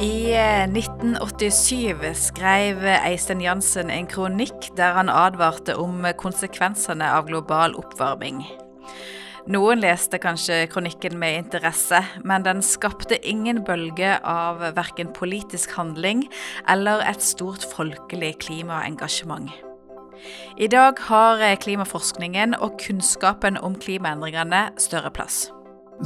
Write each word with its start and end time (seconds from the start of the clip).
I 0.00 0.32
1987 0.32 2.04
eh, 2.04 2.14
skrev 2.16 2.86
Eistein 2.88 3.42
Jansen 3.44 3.90
en 3.92 4.06
kronikk 4.08 4.70
der 4.78 4.94
han 4.96 5.12
advarte 5.12 5.74
om 5.76 6.06
konsekvensene 6.16 7.04
av 7.04 7.26
global 7.28 7.76
oppvarming. 7.76 8.38
Noen 9.52 9.82
leste 9.84 10.16
kanskje 10.22 10.62
kronikken 10.72 11.18
med 11.20 11.42
interesse, 11.42 12.00
men 12.24 12.48
den 12.48 12.64
skapte 12.64 13.20
ingen 13.20 13.60
bølge 13.68 14.16
av 14.24 14.64
verken 14.72 15.12
politisk 15.12 15.76
handling 15.76 16.24
eller 16.64 17.04
et 17.04 17.20
stort 17.20 17.68
folkelig 17.76 18.38
klimaengasjement. 18.46 19.52
I 20.56 20.68
dag 20.72 20.96
har 21.12 21.44
klimaforskningen 21.60 22.56
og 22.56 22.80
kunnskapen 22.80 23.60
om 23.60 23.76
klimaendringene 23.76 24.70
større 24.80 25.12
plass. 25.12 25.50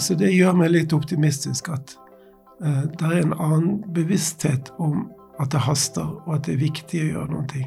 Så 0.02 0.18
det 0.18 0.34
gjør 0.34 0.56
meg 0.58 0.74
litt 0.74 0.94
optimistisk 0.96 1.70
at 1.70 2.00
det 2.60 3.06
er 3.08 3.20
en 3.22 3.34
annen 3.34 3.80
bevissthet 3.94 4.70
om 4.78 5.08
at 5.42 5.50
det 5.52 5.64
haster, 5.66 6.06
og 6.26 6.36
at 6.36 6.46
det 6.46 6.54
er 6.54 6.62
viktig 6.62 7.00
å 7.02 7.08
gjøre 7.12 7.32
noe. 7.34 7.64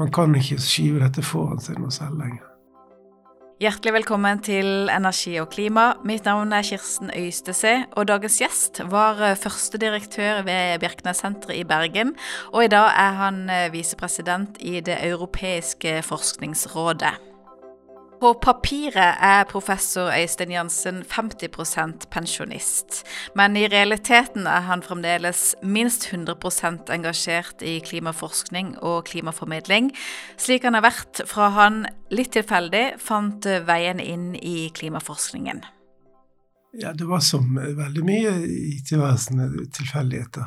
Man 0.00 0.10
kan 0.14 0.34
ikke 0.34 0.58
skyve 0.62 1.02
dette 1.04 1.22
foran 1.22 1.62
seg 1.62 1.78
noe 1.78 1.94
selv 1.94 2.18
lenger. 2.18 2.48
Hjertelig 3.62 3.92
velkommen 3.94 4.40
til 4.42 4.88
Energi 4.90 5.36
og 5.38 5.52
klima. 5.52 5.92
Mitt 6.08 6.26
navn 6.26 6.50
er 6.56 6.64
Kirsten 6.66 7.12
Øystese, 7.14 7.84
og 7.94 8.08
dagens 8.10 8.40
gjest 8.40 8.80
var 8.90 9.22
eh, 9.22 9.36
førstedirektør 9.38 10.42
ved 10.48 10.82
Bjerknessenteret 10.82 11.60
i 11.60 11.62
Bergen. 11.62 12.10
Og 12.50 12.64
i 12.64 12.72
dag 12.72 12.90
er 12.90 13.20
han 13.20 13.44
eh, 13.46 13.68
visepresident 13.70 14.58
i 14.58 14.80
Det 14.82 14.98
europeiske 15.06 16.00
forskningsrådet. 16.08 17.31
På 18.22 18.36
papiret 18.38 19.16
er 19.18 19.48
professor 19.50 20.12
Øystein 20.14 20.52
Jansen 20.54 21.00
50% 21.02 22.04
pensjonist, 22.14 23.00
men 23.34 23.56
i 23.58 23.64
realiteten 23.66 24.44
er 24.46 24.62
han 24.68 24.84
fremdeles 24.86 25.56
minst 25.66 26.06
100% 26.06 26.92
engasjert 26.94 27.64
i 27.66 27.80
klimaforskning 27.82 28.76
og 28.78 29.08
klimaformidling, 29.08 29.88
slik 30.38 30.62
han 30.62 30.78
har 30.78 30.84
vært 30.86 31.24
fra 31.26 31.48
han 31.56 31.80
litt 32.14 32.30
tilfeldig 32.36 32.84
fant 33.02 33.48
veien 33.66 33.98
inn 33.98 34.36
i 34.38 34.70
klimaforskningen. 34.70 35.64
Ja, 36.78 36.94
det 36.94 37.10
var 37.10 37.26
som 37.26 37.58
veldig 37.58 38.06
mye 38.06 38.36
i 38.46 38.78
tilværelsen 38.86 39.66
tilfeldigheter. 39.74 40.46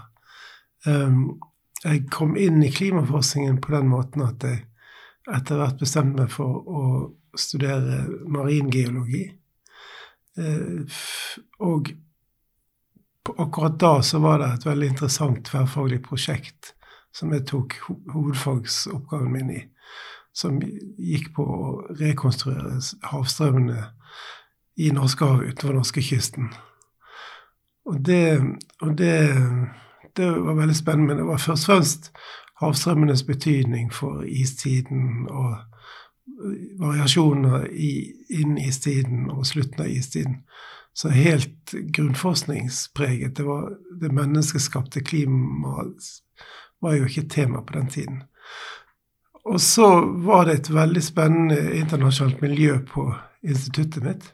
Um, 0.87 1.41
jeg 1.83 2.07
kom 2.07 2.39
inn 2.39 2.63
i 2.63 2.71
klimaforskningen 2.71 3.59
på 3.59 3.75
den 3.75 3.91
måten 3.91 4.23
at 4.29 4.47
jeg 4.47 4.63
etter 5.27 5.59
hvert 5.59 5.83
bestemte 5.83 6.23
meg 6.23 6.31
for 6.31 6.63
å 6.63 6.87
studere 7.39 8.03
maringeologi. 8.31 9.25
Eh, 10.37 10.97
og 11.59 11.91
akkurat 13.37 13.79
da 13.79 13.93
så 14.03 14.19
var 14.19 14.39
det 14.41 14.49
et 14.53 14.67
veldig 14.67 14.89
interessant 14.93 15.45
tverrfaglig 15.47 16.01
prosjekt 16.05 16.73
som 17.15 17.31
jeg 17.33 17.45
tok 17.47 17.77
hovedfagsoppgaven 18.13 19.31
min 19.31 19.51
i. 19.55 19.63
Som 20.35 20.59
gikk 20.59 21.31
på 21.37 21.43
å 21.45 21.67
rekonstruere 21.95 22.81
havstrømmene 23.07 23.85
i 24.83 24.89
Norskehavet 24.91 25.53
utover 25.53 25.77
norskekysten. 25.77 26.49
Og 27.85 28.01
det, 28.03 28.41
og 28.81 28.97
det, 28.99 29.13
det 30.17 30.27
var 30.27 30.57
veldig 30.59 30.75
spennende. 30.75 31.07
Men 31.07 31.21
det 31.21 31.29
var 31.29 31.39
først 31.39 31.69
og 31.69 31.71
fremst 31.71 32.11
havstrømmenes 32.59 33.23
betydning 33.23 33.93
for 33.93 34.25
istiden 34.27 35.29
og 35.29 35.55
variasjoner 36.79 37.67
i, 37.71 38.13
innen 38.29 38.57
istiden 38.57 39.29
og 39.29 39.45
slutten 39.47 39.85
av 39.85 39.89
istiden. 39.91 40.41
Så 40.93 41.09
helt 41.09 41.71
grunnforskningspreget. 41.71 43.35
Det, 43.35 43.43
var, 43.43 43.73
det 44.01 44.13
menneskeskapte 44.15 45.03
klimaet 45.03 46.07
var 46.79 46.95
jo 46.95 47.09
ikke 47.09 47.27
tema 47.29 47.61
på 47.61 47.75
den 47.75 47.89
tiden. 47.91 48.23
Og 49.45 49.61
så 49.61 49.89
var 50.25 50.45
det 50.45 50.53
et 50.53 50.71
veldig 50.73 51.03
spennende 51.03 51.59
internasjonalt 51.77 52.41
miljø 52.41 52.79
på 52.89 53.09
instituttet 53.43 54.03
mitt. 54.03 54.31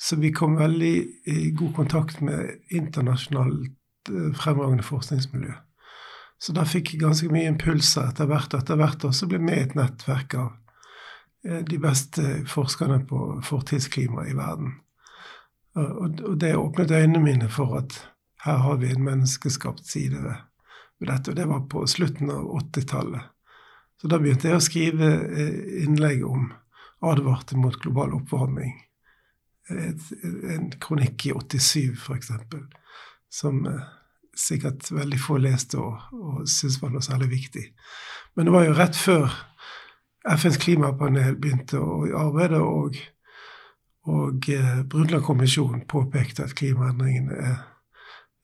Så 0.00 0.16
vi 0.16 0.32
kom 0.32 0.56
veldig 0.56 0.94
i 1.24 1.50
god 1.56 1.74
kontakt 1.74 2.20
med 2.20 2.56
internasjonalt 2.68 4.10
eh, 4.10 4.32
fremragende 4.36 4.84
forskningsmiljø. 4.84 5.54
Så 6.38 6.52
da 6.52 6.66
fikk 6.68 6.92
jeg 6.92 7.00
ganske 7.00 7.30
mye 7.32 7.48
impulser 7.48 8.10
etter 8.10 8.28
hvert, 8.28 8.52
og 8.52 8.60
etter 8.60 8.80
hvert 8.80 9.06
også 9.08 9.28
ble 9.30 9.40
med 9.40 9.56
i 9.56 9.64
et 9.68 9.76
nettverk 9.78 10.36
av 10.36 10.50
de 11.46 11.78
beste 11.78 12.22
forskerne 12.50 13.00
på 13.06 13.20
fortidsklima 13.46 14.24
i 14.26 14.34
verden. 14.34 14.72
Og 15.76 16.36
det 16.40 16.56
åpnet 16.56 16.90
øynene 16.90 17.20
mine 17.22 17.48
for 17.52 17.76
at 17.78 17.98
her 18.46 18.62
har 18.62 18.76
vi 18.76 18.90
en 18.90 19.04
menneskeskapt 19.04 19.86
side 19.86 20.22
ved, 20.22 20.36
dette. 21.00 21.30
Og 21.30 21.36
det 21.36 21.48
var 21.48 21.66
på 21.70 21.86
slutten 21.86 22.30
av 22.30 22.46
80-tallet. 22.60 23.32
Så 24.00 24.08
da 24.12 24.20
begynte 24.20 24.48
jeg 24.50 24.60
å 24.60 24.64
skrive 24.64 25.10
eh, 25.24 25.84
innlegg 25.84 26.24
om 26.26 26.50
advarte 27.04 27.56
mot 27.58 27.76
global 27.80 28.14
oppvarming. 28.18 28.74
Et, 29.72 30.08
en 30.52 30.68
kronikk 30.80 31.26
i 31.26 31.34
87, 31.34 31.96
f.eks., 31.96 32.30
som 33.32 33.64
eh, 33.68 33.86
sikkert 34.36 34.90
veldig 34.92 35.20
få 35.20 35.40
leste 35.42 35.80
og, 35.80 36.12
og 36.12 36.44
syntes 36.48 36.78
var 36.82 36.92
noe 36.94 37.04
særlig 37.04 37.30
viktig. 37.32 37.64
Men 38.36 38.48
det 38.48 38.56
var 38.56 38.66
jo 38.68 38.76
rett 38.76 39.00
før 39.00 39.32
FNs 40.26 40.58
klimapanel 40.58 41.36
begynte 41.38 41.78
å 41.78 42.00
arbeide, 42.18 42.58
og, 42.58 42.98
og 44.10 44.48
eh, 44.50 44.82
Brundtland-kommisjonen 44.90 45.84
påpekte 45.90 46.46
at 46.46 46.56
klimaendringene 46.58 47.38
er, 47.38 47.56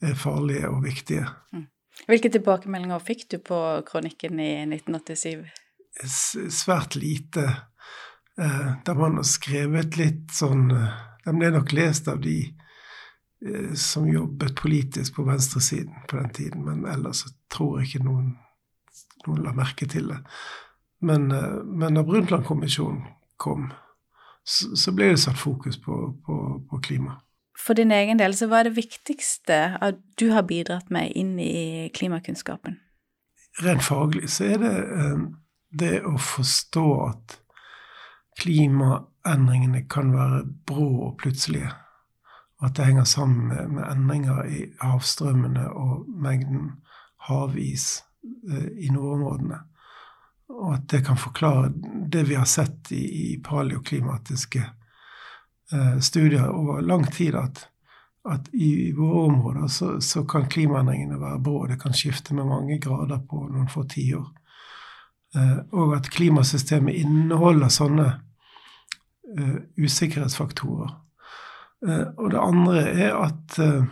er, 0.02 0.14
farlige 0.18 0.70
og 0.70 0.84
viktige. 0.86 1.26
Mm. 1.54 1.66
Hvilke 2.08 2.30
tilbakemeldinger 2.34 3.02
fikk 3.04 3.26
du 3.34 3.38
på 3.42 3.58
kronikken 3.88 4.40
i 4.42 4.52
1987? 4.68 5.44
Svært 6.06 6.96
lite. 6.96 7.48
Eh, 8.38 8.72
da 8.86 8.94
man 8.96 9.18
har 9.18 9.28
skrevet 9.28 9.98
litt 10.00 10.30
sånn 10.32 10.70
Den 11.22 11.36
ble 11.36 11.50
nok 11.52 11.74
lest 11.76 12.06
av 12.08 12.22
de 12.24 12.38
eh, 12.48 13.74
som 13.78 14.08
jobbet 14.08 14.56
politisk 14.58 15.18
på 15.18 15.26
venstresiden 15.26 16.06
på 16.10 16.18
den 16.18 16.32
tiden, 16.34 16.64
men 16.66 16.86
ellers 16.88 17.22
så 17.22 17.34
tror 17.52 17.78
jeg 17.78 17.90
ikke 17.90 18.06
noen, 18.08 18.32
noen 19.26 19.44
la 19.44 19.52
merke 19.54 19.86
til 19.86 20.08
det. 20.10 20.22
Men, 21.02 21.32
eh, 21.32 21.64
men 21.64 21.94
da 21.94 22.02
Brundtland-kommisjonen 22.02 23.02
kom, 23.36 23.72
så, 24.44 24.76
så, 24.76 24.92
ble 24.94 25.12
det 25.12 25.20
satt 25.22 25.38
fokus 25.38 25.78
på, 25.82 25.98
på, 26.26 26.36
på, 26.70 26.78
klima. 26.78 27.18
For 27.58 27.74
din 27.78 27.92
egen 27.94 28.18
del, 28.18 28.34
så 28.38 28.46
hva 28.50 28.62
er 28.62 28.70
det 28.70 28.78
viktigste 28.78 29.58
at 29.82 29.98
du 30.18 30.30
har 30.30 30.46
bidratt 30.46 30.90
med 30.94 31.10
inn 31.18 31.34
i 31.42 31.90
klimakunnskapen? 31.94 32.78
Rent 33.62 33.84
faglig 33.84 34.30
så 34.30 34.46
er 34.54 34.62
det 34.62 34.72
eh, 34.78 35.24
det 35.82 35.96
å 36.06 36.14
forstå 36.22 36.86
at 37.08 37.36
klimaendringene 38.40 39.82
kan 39.90 40.14
være 40.14 40.44
brå 40.70 40.88
og 41.08 41.18
plutselige. 41.20 41.74
At 42.62 42.78
det 42.78 42.86
henger 42.86 43.10
sammen 43.10 43.50
med, 43.50 43.74
med 43.74 43.90
endringer 43.90 44.46
i 44.46 44.62
havstrømmene 44.80 45.66
og 45.66 46.06
mengden 46.06 46.76
havis 47.26 48.04
eh, 48.22 48.70
i 48.86 48.94
nordområdene 48.94 49.64
og 50.52 50.74
at 50.76 50.88
det 50.92 51.02
kan 51.06 51.18
forklare 51.18 51.72
det 52.12 52.22
vi 52.28 52.36
har 52.36 52.48
sett 52.48 52.92
i, 52.92 53.02
i 53.32 53.36
paleoklimatiske 53.44 54.62
eh, 55.72 55.98
studier 56.00 56.50
over 56.50 56.80
lang 56.80 57.06
tid, 57.06 57.34
at, 57.34 57.64
at 58.28 58.50
i 58.52 58.92
våre 58.96 59.24
områder 59.30 59.66
så, 59.72 59.94
så, 60.00 60.24
kan 60.28 60.48
klimaendringene 60.48 61.20
være 61.20 61.40
brå. 61.40 61.66
Det 61.66 61.80
kan 61.80 61.96
skifte 61.96 62.34
med 62.34 62.50
mange 62.50 62.78
grader 62.82 63.24
på 63.28 63.46
noen 63.48 63.70
få 63.72 63.86
tiår. 63.88 64.28
Eh, 65.36 65.58
og 65.72 65.96
at 65.96 66.12
klimasystemet 66.12 67.00
inneholder 67.02 67.72
sånne 67.72 68.08
eh, 68.12 69.58
usikkerhetsfaktorer. 69.80 70.94
Eh, 71.88 72.06
og 72.16 72.32
det 72.34 72.40
andre 72.40 72.86
er 73.08 73.18
at 73.18 73.58
eh, 73.62 73.84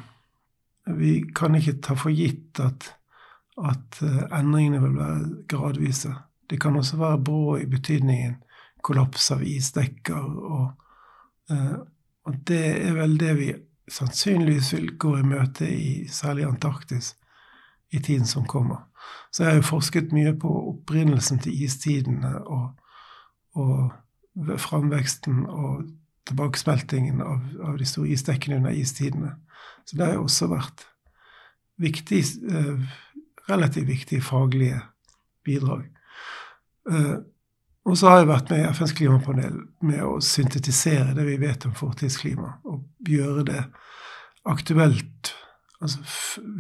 vi 0.97 1.21
kan 1.37 1.57
ikke 1.57 1.81
ta 1.85 1.97
for 1.99 2.13
gitt 2.15 2.61
at, 2.63 2.93
at 3.59 4.03
eh, 4.05 4.27
endringene 4.29 4.83
vil 4.85 4.99
være 4.99 5.31
gradvise. 5.51 6.13
Det 6.51 6.59
kan 6.61 6.77
også 6.77 6.99
være 6.99 7.25
brå 7.25 7.57
i 7.61 7.67
betydningen 7.71 8.39
kollaps 8.83 9.31
av 9.31 9.43
isdekker. 9.47 10.27
Og, 10.51 10.71
eh, 11.51 11.79
og, 12.27 12.39
det 12.49 12.63
er 12.89 12.97
vel 12.97 13.17
det 13.21 13.35
vi 13.39 13.49
sannsynligvis 13.91 14.73
vil 14.77 14.93
gå 14.99 15.17
i 15.19 15.27
møte 15.27 15.69
i 15.69 15.93
særlig 16.11 16.47
Antarktis 16.49 17.15
i 17.91 17.99
tiden 17.99 18.27
som 18.27 18.47
kommer. 18.47 18.87
Så 19.31 19.43
jeg 19.43 19.51
har 19.51 19.61
jo 19.61 19.71
forsket 19.71 20.13
mye 20.15 20.35
på 20.39 20.51
opprinnelsen 20.75 21.41
til 21.43 21.65
istidene 21.65 22.37
og, 22.45 22.69
og 23.59 24.59
framveksten 24.61 25.47
og 25.47 25.89
tilbakesmeltingen 26.29 27.23
av, 27.25 27.41
av, 27.65 27.79
de 27.81 27.87
store 27.89 28.13
isdekkene 28.15 28.61
under 28.61 28.77
istidene. 28.77 29.35
Så 29.85 29.97
det 29.97 30.07
har 30.07 30.19
jo 30.19 30.27
også 30.29 30.51
vært 30.53 30.85
viktig, 31.81 32.21
eh, 32.53 32.85
relativt 33.51 33.89
viktige 33.89 34.23
faglige 34.23 34.83
bidrag. 35.45 35.89
Eh, 36.89 37.19
og 37.85 37.97
så 37.97 38.11
har 38.11 38.21
jeg 38.21 38.31
vært 38.31 38.51
med 38.53 38.63
i 38.63 38.71
FNs 38.77 38.95
klimapanel 38.97 39.61
med 39.89 40.01
å 40.05 40.19
syntetisere 40.25 41.15
det 41.17 41.25
vi 41.27 41.39
vet 41.41 41.65
om 41.67 41.77
fortidsklima, 41.77 42.53
og 42.69 43.09
gjøre 43.09 43.45
det 43.49 43.63
aktuelt 44.49 45.33
altså, 45.81 46.01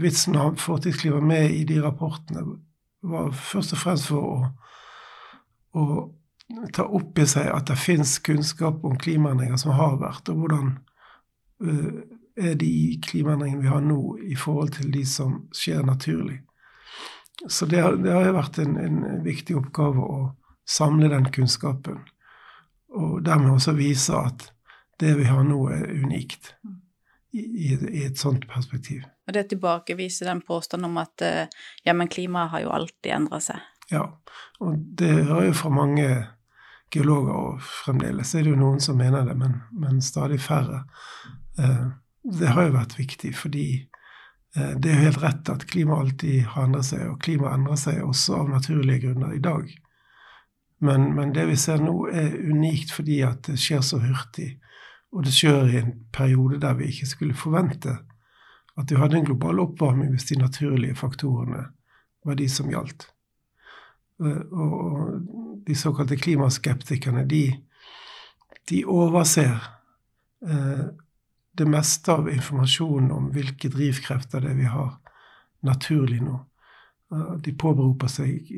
Vitsen 0.00 0.36
å 0.36 0.48
ha 0.48 0.54
fortidsklima 0.58 1.20
med 1.24 1.52
i 1.54 1.64
de 1.68 1.78
rapportene 1.84 2.44
var 3.06 3.30
først 3.36 3.76
og 3.76 3.82
fremst 3.82 4.08
for 4.10 4.32
å, 4.32 4.40
å 5.76 5.84
ta 6.74 6.84
opp 6.84 7.20
i 7.20 7.26
seg 7.28 7.48
at 7.52 7.70
det 7.70 7.78
fins 7.80 8.18
kunnskap 8.24 8.84
om 8.84 8.98
klimaendringer 9.00 9.60
som 9.60 9.76
har 9.78 10.00
vært, 10.00 10.28
og 10.32 10.42
hvordan 10.42 10.72
uh, 11.64 12.00
er 12.40 12.56
de 12.60 12.72
klimaendringene 13.04 13.64
vi 13.64 13.72
har 13.72 13.84
nå, 13.84 14.00
i 14.24 14.36
forhold 14.36 14.74
til 14.76 14.90
de 14.92 15.04
som 15.08 15.44
skjer 15.56 15.84
naturlig. 15.86 16.40
Så 17.48 17.66
det, 17.66 17.80
det 18.04 18.12
har 18.12 18.32
vært 18.36 18.58
en, 18.60 18.76
en, 18.76 19.04
viktig 19.24 19.56
oppgave 19.56 20.04
å 20.04 20.18
samle 20.68 21.08
den 21.10 21.30
kunnskapen, 21.32 22.02
og 22.90 23.20
dermed 23.24 23.54
også 23.54 23.74
vise 23.78 24.16
at 24.16 24.50
det 25.00 25.14
vi 25.16 25.24
har 25.30 25.44
nå, 25.46 25.60
er 25.72 25.86
unikt 26.04 26.52
i, 27.32 27.40
i, 27.40 27.70
i 27.72 28.04
et 28.04 28.18
sånt 28.20 28.44
perspektiv. 28.50 29.06
Og 29.26 29.34
det 29.34 29.46
tilbakeviser 29.52 30.28
den 30.28 30.42
påstanden 30.44 30.90
om 30.90 30.98
at 31.00 31.24
eh, 31.24 31.62
ja, 31.86 31.94
men 31.96 32.10
klimaet 32.12 32.52
har 32.52 32.64
jo 32.66 32.74
alltid 32.76 33.14
endra 33.14 33.40
seg. 33.42 33.62
Ja, 33.90 34.04
og 34.60 34.76
det 34.98 35.10
hører 35.24 35.48
jo 35.48 35.56
fra 35.62 35.72
mange 35.74 36.10
geologer, 36.90 37.34
og 37.34 37.64
fremdeles 37.84 38.34
er 38.34 38.44
det 38.44 38.52
jo 38.52 38.60
noen 38.60 38.82
som 38.82 38.98
mener 38.98 39.24
det, 39.26 39.36
men, 39.38 39.60
men 39.72 40.02
stadig 40.04 40.40
færre. 40.42 40.84
Eh, 41.58 41.86
det 42.40 42.52
har 42.52 42.68
jo 42.68 42.76
vært 42.76 42.98
viktig, 42.98 43.32
fordi 43.38 43.66
det 44.54 44.90
er 44.90 44.96
jo 44.96 45.04
helt 45.04 45.20
rett 45.22 45.48
at 45.52 45.64
klimaet 45.70 46.00
alltid 46.04 46.40
har 46.54 46.64
endret 46.66 46.88
seg, 46.88 47.04
og 47.06 47.20
klimaet 47.22 47.54
endrer 47.54 47.78
seg 47.78 48.00
også 48.02 48.40
av 48.40 48.48
naturlige 48.50 49.04
grunner 49.04 49.36
i 49.36 49.42
dag. 49.44 49.68
Men, 50.82 51.10
men, 51.14 51.30
det 51.36 51.44
vi 51.46 51.58
ser 51.60 51.78
nå, 51.84 51.94
er 52.10 52.34
unikt 52.34 52.90
fordi 52.96 53.20
at 53.22 53.44
det 53.46 53.60
skjer 53.62 53.84
så 53.86 54.00
hurtig, 54.02 54.48
og 55.14 55.22
det 55.26 55.34
skjer 55.36 55.70
i 55.70 55.78
en 55.84 55.92
periode 56.14 56.58
der 56.62 56.74
vi 56.80 56.90
ikke 56.90 57.10
skulle 57.10 57.38
forvente 57.38 57.94
at 58.80 58.90
vi 58.90 58.96
hadde 58.96 59.18
en 59.18 59.24
global 59.24 59.60
oppvarming 59.60 60.12
hvis 60.14 60.30
de 60.30 60.38
naturlige 60.40 60.96
faktorene 60.96 61.66
var 62.24 62.38
de 62.38 62.48
som 62.48 62.70
gjaldt. 62.70 63.08
Eh, 64.22 64.42
og 64.52 65.20
de 65.66 65.76
såkalte 65.76 66.16
klimaskeptikerne, 66.16 67.26
de, 67.28 67.44
de 68.70 68.82
overser 68.88 69.52
eh, 70.46 70.86
det 71.58 71.66
meste 71.68 72.12
av 72.12 72.30
informasjonen 72.30 73.10
om 73.12 73.30
hvilke 73.34 73.70
drivkrefter 73.72 74.44
det 74.44 74.52
er 74.52 74.60
vi 74.60 74.68
har 74.70 74.92
naturlig 75.66 76.20
nå. 76.24 76.36
Eh, 77.14 77.32
de 77.44 77.56
påberoper 77.58 78.12
seg 78.12 78.52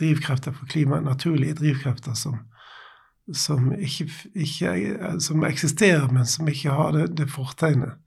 drivkrefter 0.00 0.54
for 0.56 0.70
klima, 0.70 1.00
naturlige 1.00 1.58
drivkrefter 1.60 2.16
som, 2.18 2.38
som, 3.32 3.72
ikke, 3.72 4.08
ikke, 4.34 4.72
som 5.20 5.44
eksisterer, 5.46 6.08
men 6.12 6.26
som 6.26 6.48
ikke 6.48 6.78
har 6.78 6.96
det, 6.96 7.10
det 7.20 7.30
fortegnet 7.30 7.98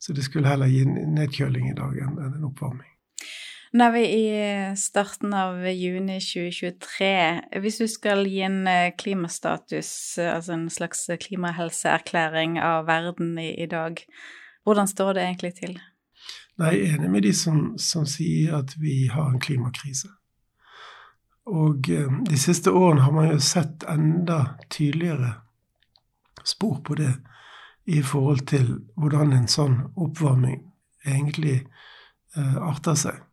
så 0.00 0.12
det 0.12 0.22
skulle 0.24 0.48
heller 0.48 0.66
gi 0.66 0.84
nedkjøling 0.88 1.70
i 1.70 1.76
dag 1.76 1.98
enn 2.00 2.16
en 2.24 2.46
oppvarming. 2.48 2.88
Nå 3.70 3.86
er 3.86 3.92
vi 3.94 4.00
i 4.02 4.30
starten 4.74 5.34
av 5.36 5.60
juni 5.62 6.16
2023. 6.18 7.10
Hvis 7.62 7.76
du 7.78 7.84
skal 7.86 8.24
gi 8.26 8.40
en 8.42 8.64
eh, 8.66 8.90
klimastatus, 8.98 10.18
altså 10.18 10.56
en 10.56 10.64
slags 10.74 11.04
klimahelseerklæring 11.22 12.58
av 12.58 12.88
verden 12.88 13.36
i, 13.38 13.52
i 13.62 13.68
dag, 13.70 14.02
hvordan 14.66 14.90
står 14.90 15.12
det 15.14 15.22
egentlig 15.22 15.52
til? 15.60 15.78
Jeg 16.58 16.80
er 16.80 16.96
enig 16.96 17.12
med 17.14 17.22
de 17.22 17.32
som, 17.32 17.62
som 17.78 18.10
sier 18.10 18.58
at 18.58 18.74
vi 18.82 19.04
har 19.06 19.30
en 19.30 19.38
klimakrise. 19.38 20.10
Og 21.46 21.86
eh, 21.94 22.10
de 22.26 22.42
siste 22.42 22.74
årene 22.74 23.06
har 23.06 23.14
man 23.14 23.30
jo 23.30 23.38
sett 23.38 23.86
enda 23.86 24.42
tydeligere 24.66 25.36
spor 26.42 26.82
på 26.82 26.98
det 26.98 27.14
i 27.86 28.02
forhold 28.02 28.48
til 28.50 28.80
hvordan 28.98 29.38
en 29.38 29.48
sånn 29.50 29.82
oppvarming 29.94 30.64
egentlig 31.06 31.60
eh, 32.34 32.56
arter 32.58 32.98
seg. 32.98 33.26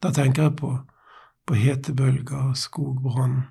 Da 0.00 0.12
tenker 0.16 0.48
jeg 0.48 0.56
på, 0.60 0.70
på 1.44 1.56
hetebølger, 1.60 2.54
skogbrann, 2.56 3.42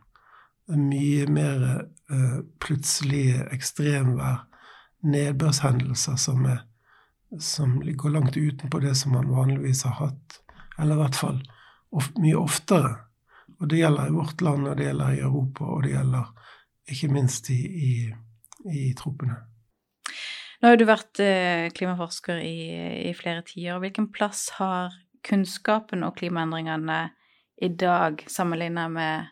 mye 0.70 1.26
mer 1.30 1.66
eh, 1.70 2.40
plutselige 2.62 3.46
ekstremvær, 3.54 4.46
nedbørshendelser 5.10 6.18
som, 6.20 6.46
er, 6.50 6.64
som 7.40 7.78
går 7.80 8.16
langt 8.16 8.38
utenpå 8.38 8.82
det 8.84 8.96
som 8.98 9.14
man 9.16 9.30
vanligvis 9.32 9.86
har 9.88 9.98
hatt, 10.00 10.40
eller 10.80 10.98
i 10.98 11.04
hvert 11.04 11.20
fall 11.20 11.38
of, 11.96 12.10
mye 12.18 12.40
oftere. 12.40 12.96
Og 13.60 13.70
det 13.70 13.82
gjelder 13.82 14.10
i 14.10 14.16
vårt 14.16 14.42
land, 14.42 14.68
og 14.72 14.80
det 14.80 14.88
gjelder 14.90 15.16
i 15.16 15.22
Europa, 15.26 15.68
og 15.68 15.86
det 15.86 15.94
gjelder 15.94 16.34
ikke 16.90 17.12
minst 17.14 17.50
i, 17.54 17.60
i, 17.60 17.94
i 18.74 18.90
troppene. 18.98 19.38
Nå 20.60 20.72
har 20.72 20.80
du 20.80 20.86
vært 20.88 21.22
eh, 21.24 21.70
klimaforsker 21.76 22.42
i, 22.44 22.56
i 23.10 23.14
flere 23.16 23.46
tiår. 23.48 23.80
Hvilken 23.84 24.10
plass 24.16 24.48
har 24.58 24.96
kunnskapen 25.26 26.04
og 26.04 26.16
klimaendringene 26.16 27.10
i 27.62 27.68
dag 27.68 28.24
sammenlignet 28.28 28.92
med 28.92 29.26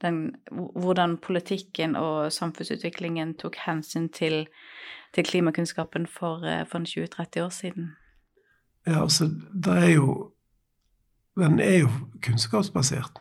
den, 0.00 0.34
hvordan 0.50 1.18
politikken 1.20 1.96
og 1.96 2.32
samfunnsutviklingen 2.32 3.34
tok 3.40 3.56
hensyn 3.66 4.08
til, 4.08 4.46
til 5.14 5.24
klimakunnskapen 5.24 6.06
for, 6.06 6.44
eh, 6.44 6.66
for 6.66 6.78
20-30 6.78 7.44
år 7.44 7.48
siden? 7.48 7.90
Ja, 8.86 9.02
altså, 9.02 9.30
det 9.64 9.76
er 9.76 9.94
jo 9.94 10.32
Den 11.38 11.60
er 11.60 11.78
jo 11.78 11.88
kunnskapsbasert. 12.22 13.18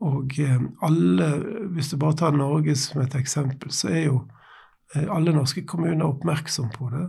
Og 0.00 0.32
eh, 0.38 0.60
alle, 0.82 1.28
hvis 1.72 1.88
du 1.88 1.96
bare 1.96 2.16
tar 2.16 2.30
Norge 2.30 2.76
som 2.76 3.00
et 3.00 3.14
eksempel, 3.14 3.70
så 3.70 3.88
er 3.88 4.04
jo 4.04 4.26
Eh, 4.94 5.08
alle 5.08 5.32
norske 5.32 5.64
kommuner 5.66 6.04
oppmerksom 6.04 6.70
på 6.70 6.90
det 6.92 7.06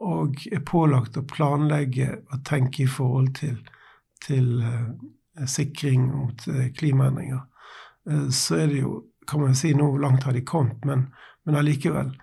og 0.00 0.42
er 0.52 0.64
pålagt 0.66 1.16
å 1.16 1.24
planlegge 1.28 2.08
og 2.30 2.44
tenke 2.46 2.84
i 2.84 2.90
forhold 2.90 3.32
til, 3.38 3.56
til 4.24 4.60
uh, 4.62 5.46
sikring 5.48 6.08
mot 6.10 6.46
uh, 6.50 6.66
klimaendringer. 6.76 7.42
Uh, 8.10 8.28
så 8.30 8.60
er 8.62 8.72
det 8.72 8.82
jo, 8.82 8.98
kan 9.28 9.42
man 9.42 9.56
si, 9.58 9.72
nå 9.74 9.88
langt 10.02 10.26
har 10.28 10.36
de 10.36 10.44
kommet, 10.46 10.84
men, 10.84 11.08
men 11.44 11.58
allikevel. 11.58 12.14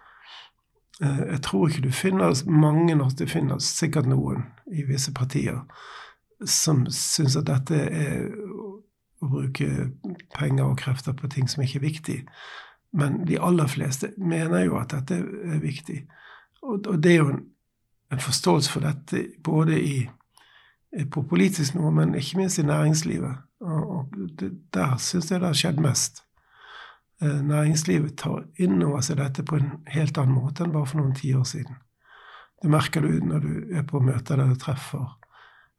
jeg 1.03 1.39
tror 1.43 1.67
ikke 1.67 1.81
du 1.83 1.91
finner 1.91 2.35
mange 2.47 2.93
nok, 2.95 3.15
det 3.17 3.25
finnes 3.27 3.65
sikkert 3.65 4.05
noen 4.07 4.45
i 4.71 4.85
visse 4.87 5.11
partier, 5.11 5.63
som 6.45 6.85
syns 6.87 7.35
at 7.35 7.49
dette 7.49 7.75
er 7.75 8.29
å 8.29 9.27
bruke 9.31 9.89
penger 10.37 10.69
og 10.69 10.77
krefter 10.79 11.15
på 11.17 11.27
ting 11.33 11.49
som 11.49 11.63
ikke 11.65 11.81
er 11.81 11.87
viktig. 11.87 12.19
Men 12.93 13.23
de 13.25 13.39
aller 13.41 13.67
fleste 13.67 14.13
mener 14.17 14.67
jo 14.67 14.77
at 14.79 14.93
dette 14.93 15.17
er 15.17 15.59
viktig. 15.63 16.03
Og 16.63 16.85
det 17.03 17.11
er 17.11 17.19
jo 17.19 17.31
en, 17.33 17.41
en, 18.11 18.19
forståelse 18.19 18.71
for 18.71 18.85
dette 18.85 19.27
både 19.43 19.79
i, 19.81 20.09
på 21.11 21.23
politisk 21.29 21.75
nivå, 21.75 21.91
men 21.91 22.15
ikke 22.15 22.37
minst 22.37 22.59
i 22.59 22.65
næringslivet. 22.67 23.35
Og, 23.59 23.89
og 23.97 24.15
det, 24.39 24.51
der 24.73 24.97
syns 24.97 25.31
jeg 25.31 25.41
det 25.41 25.47
har 25.47 25.57
skjedd 25.57 25.81
mest. 25.81 26.23
Eh, 27.21 27.41
næringslivet 27.41 28.15
tar 28.17 28.43
inn 28.59 28.81
over 28.83 29.01
seg 29.01 29.17
dette 29.21 29.43
på 29.43 29.57
en 29.57 29.71
helt 29.93 30.17
annen 30.17 30.35
måte 30.35 30.65
enn 30.65 30.73
bare 30.75 30.89
for 30.89 31.01
noen 31.01 31.15
tiår 31.17 31.45
siden. 31.47 31.79
Det 32.61 32.71
merker 32.71 33.03
du 33.03 33.19
når 33.25 33.39
du 33.43 33.75
er 33.75 33.85
på 33.87 33.99
møter 33.99 34.39
der 34.39 34.51
du 34.53 34.59
treffer 34.59 35.07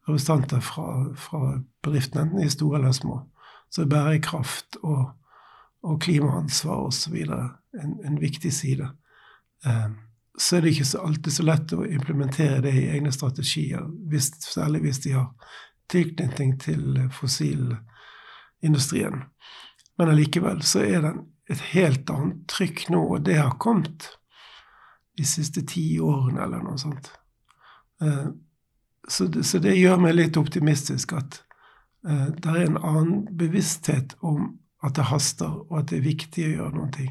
representanter 0.04 0.61
fra, 0.61 0.88
fra 1.16 1.59
bedriftene, 1.83 2.26
enten 2.26 2.43
de 2.43 2.50
store 2.52 2.78
eller 2.78 2.93
små. 2.93 3.23
Så 3.73 3.87
bærekraft 3.88 4.76
og 4.83 5.14
og 5.85 6.00
klimaansvar 6.00 6.76
osv. 6.88 7.14
En, 7.14 8.00
en 8.04 8.21
viktig 8.21 8.52
side. 8.52 8.88
Eh, 9.66 9.90
så 10.38 10.57
er 10.57 10.64
det 10.64 10.73
ikke 10.75 10.99
alltid 10.99 11.33
så 11.33 11.45
lett 11.47 11.73
å 11.76 11.85
implementere 11.87 12.61
det 12.64 12.73
i 12.75 12.88
egne 12.97 13.12
strategier, 13.14 13.85
hvis, 14.11 14.33
særlig 14.43 14.81
hvis 14.87 15.00
de 15.05 15.14
har 15.14 15.29
tilknytning 15.93 16.57
til 16.62 16.99
fossilindustrien. 17.14 19.23
Men 19.99 20.11
allikevel 20.11 20.62
så 20.67 20.83
er 20.83 21.05
det 21.05 21.14
et 21.55 21.62
helt 21.75 22.11
annet 22.11 22.43
trykk 22.50 22.88
nå, 22.91 23.03
og 23.14 23.26
det 23.29 23.38
har 23.38 23.61
kommet 23.62 24.09
de 25.14 25.26
siste 25.29 25.62
ti 25.71 26.00
årene 26.03 26.43
eller 26.43 26.64
noe 26.64 26.79
sånt. 26.81 27.12
Eh, 28.03 28.29
så 29.09 29.29
det, 29.31 29.45
så 29.47 29.61
det 29.62 29.76
gjør 29.76 30.00
meg 30.03 30.17
litt 30.17 30.38
optimistisk 30.41 31.12
at 31.14 31.45
eh, 32.09 32.33
det 32.35 32.50
er 32.50 32.64
en 32.64 32.81
annen 32.81 33.21
bevissthet 33.38 34.17
om 34.25 34.57
at 34.85 34.97
det 34.99 35.07
haster, 35.12 35.53
og 35.69 35.79
at 35.79 35.93
det 35.93 36.00
er 36.00 36.09
viktig 36.09 36.49
å 36.49 36.55
gjøre 36.57 36.81
noe. 36.81 37.07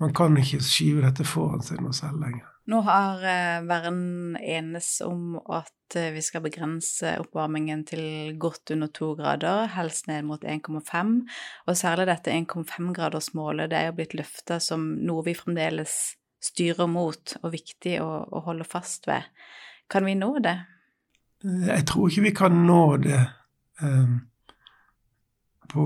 Man 0.00 0.14
kan 0.16 0.36
ikke 0.40 0.62
skyve 0.64 1.04
dette 1.04 1.26
foran 1.28 1.64
seg 1.64 1.82
noe 1.84 1.92
selv 1.96 2.22
lenger. 2.22 2.46
Nå 2.70 2.78
har 2.86 3.24
eh, 3.26 3.58
verden 3.66 4.36
enes 4.38 4.88
om 5.04 5.34
at 5.50 5.96
eh, 5.98 6.12
vi 6.14 6.22
skal 6.24 6.44
begrense 6.44 7.16
oppvarmingen 7.20 7.82
til 7.88 8.36
godt 8.40 8.72
under 8.72 8.88
to 8.94 9.10
grader, 9.18 9.66
helst 9.74 10.08
ned 10.08 10.28
mot 10.28 10.44
1,5. 10.44 11.12
Og 11.66 11.76
særlig 11.76 12.06
dette 12.08 12.32
1,5-gradersmålet, 12.36 13.72
det 13.72 13.80
er 13.80 13.90
jo 13.90 13.96
blitt 13.98 14.16
løfta 14.16 14.60
som 14.62 14.86
noe 15.04 15.24
vi 15.26 15.36
fremdeles 15.36 15.98
styrer 16.40 16.88
mot, 16.88 17.36
og 17.42 17.52
viktig 17.52 17.98
å, 18.00 18.10
å 18.24 18.44
holde 18.46 18.64
fast 18.68 19.08
ved. 19.10 19.26
Kan 19.90 20.06
vi 20.08 20.16
nå 20.16 20.32
det? 20.44 20.56
Jeg 21.44 21.84
tror 21.88 22.08
ikke 22.08 22.24
vi 22.28 22.36
kan 22.36 22.62
nå 22.68 22.84
det 23.02 23.20
um, 23.80 24.20
på 25.72 25.84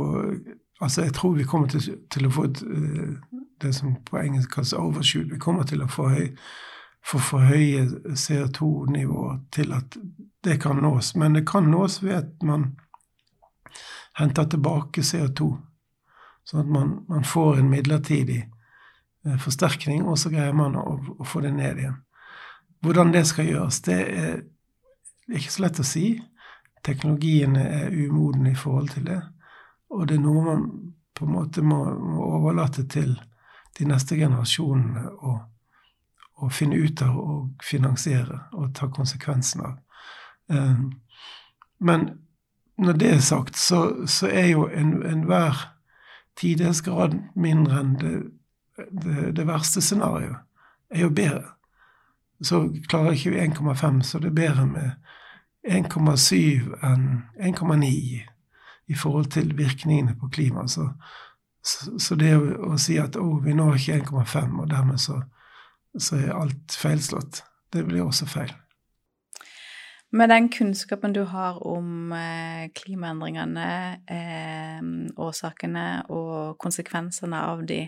Altså, 0.84 1.02
jeg 1.02 1.14
tror 1.16 1.34
vi 1.38 1.46
kommer 1.48 1.70
til, 1.72 1.96
til 2.12 2.26
å 2.28 2.30
få 2.34 2.44
et, 2.50 2.62
eh, 2.62 3.40
det 3.62 3.72
som 3.74 3.94
på 4.04 4.18
engelsk 4.20 4.52
kalles 4.52 4.74
overshoot. 4.76 5.30
Vi 5.32 5.40
kommer 5.40 5.64
til 5.64 5.82
å 5.82 5.88
få 5.88 6.10
høy, 6.12 6.26
for 7.04 7.24
for 7.24 7.44
høye 7.48 7.86
CO2-nivåer 8.12 9.38
til 9.52 9.72
at 9.72 9.96
det 10.44 10.58
kan 10.60 10.82
nås. 10.84 11.14
Men 11.16 11.36
det 11.38 11.46
kan 11.48 11.70
nås 11.70 12.02
ved 12.02 12.16
at 12.16 12.42
man 12.42 12.74
henter 14.18 14.44
tilbake 14.44 15.02
CO2, 15.02 15.48
sånn 16.44 16.60
at 16.60 16.72
man, 16.76 16.94
man 17.08 17.24
får 17.24 17.62
en 17.62 17.70
midlertidig 17.72 18.42
eh, 18.44 19.38
forsterkning, 19.40 20.04
og 20.04 20.18
så 20.20 20.30
greier 20.30 20.52
man 20.52 20.76
å, 20.76 20.98
å, 21.18 21.24
få 21.24 21.42
det 21.44 21.54
ned 21.56 21.80
igjen. 21.80 21.96
Hvordan 22.84 23.12
det 23.14 23.24
skal 23.26 23.48
gjøres, 23.48 23.80
det 23.88 24.00
er 24.04 24.42
ikke 25.32 25.54
så 25.54 25.64
lett 25.64 25.80
å 25.80 25.88
si. 25.88 26.08
Teknologiene 26.84 27.64
er 27.80 27.96
umodne 27.96 28.52
i 28.52 28.58
forhold 28.60 28.92
til 28.92 29.08
det. 29.08 29.22
Og 29.94 30.08
det 30.08 30.18
er 30.18 30.24
noe 30.24 30.42
man 30.44 30.66
på 31.14 31.26
en 31.26 31.34
måte 31.36 31.62
må, 31.62 31.84
må 31.94 32.26
overlate 32.38 32.86
til 32.90 33.14
de 33.78 33.86
neste 33.86 34.18
generasjonene 34.18 35.06
å, 35.22 35.36
å, 36.42 36.50
finne 36.50 36.78
ut 36.78 37.02
av 37.02 37.16
og 37.18 37.64
finansiere 37.64 38.40
og 38.52 38.72
ta 38.74 38.88
konsekvensen 38.90 39.62
av. 39.66 39.78
Um, 40.50 40.90
men 41.78 42.08
når 42.76 42.98
det 42.98 43.12
er 43.14 43.22
sagt, 43.22 43.58
så, 43.58 44.06
så 44.10 44.26
er 44.30 44.50
jo 44.52 44.66
enhver 44.66 45.54
en 45.54 45.70
tidsgrad 46.34 47.14
mindre 47.38 47.80
enn 47.80 47.94
det, 48.00 48.14
det, 48.90 49.30
det 49.38 49.46
verste 49.46 49.82
scenarioet, 49.82 50.42
er 50.90 51.06
jo 51.06 51.14
bedre. 51.14 51.52
Så 52.42 52.64
klarer 52.90 53.14
ikke 53.14 53.30
vi 53.36 53.42
1,5, 53.46 54.02
så 54.02 54.18
det 54.18 54.32
er 54.32 54.38
bedre 54.40 54.66
med 54.66 54.90
1,7 55.70 56.74
enn 56.82 57.06
1,9 57.38 58.33
i 58.86 58.94
forhold 58.94 59.30
til 59.34 59.56
virkningene 59.58 60.16
på 60.20 60.28
klimaet. 60.32 60.70
Så, 60.70 60.88
så, 61.64 61.98
så, 61.98 62.18
det 62.20 62.34
å, 62.36 62.72
å, 62.72 62.76
si 62.80 62.98
at 63.00 63.16
oh, 63.20 63.38
vi 63.44 63.56
når 63.56 63.80
ikke 63.80 64.02
1,5, 64.02 64.60
og 64.60 64.68
dermed 64.70 65.00
så, 65.00 65.22
så 65.98 66.20
er 66.20 66.36
alt 66.36 66.76
feilslått, 66.78 67.42
det 67.72 67.86
blir 67.88 68.04
også 68.04 68.28
feil. 68.28 68.52
Med 70.14 70.30
den 70.30 70.46
kunnskapen 70.48 71.12
du 71.12 71.24
har 71.26 71.56
om 71.66 72.12
eh, 72.14 72.68
klimaendringene, 72.76 73.70
eh, 74.06 74.84
årsakene 75.18 76.04
og 76.14 76.54
konsekvensene 76.62 77.40
av 77.42 77.64
de, 77.66 77.80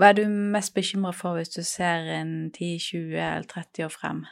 hva 0.00 0.08
er 0.08 0.16
du 0.16 0.22
mest 0.54 0.72
bekymra 0.72 1.12
for 1.12 1.36
hvis 1.36 1.52
du 1.52 1.60
ser 1.66 2.08
en 2.14 2.32
10, 2.54 2.78
20 2.86 3.20
eller 3.20 3.48
30 3.52 3.84
år 3.84 3.92
frem? 3.92 4.24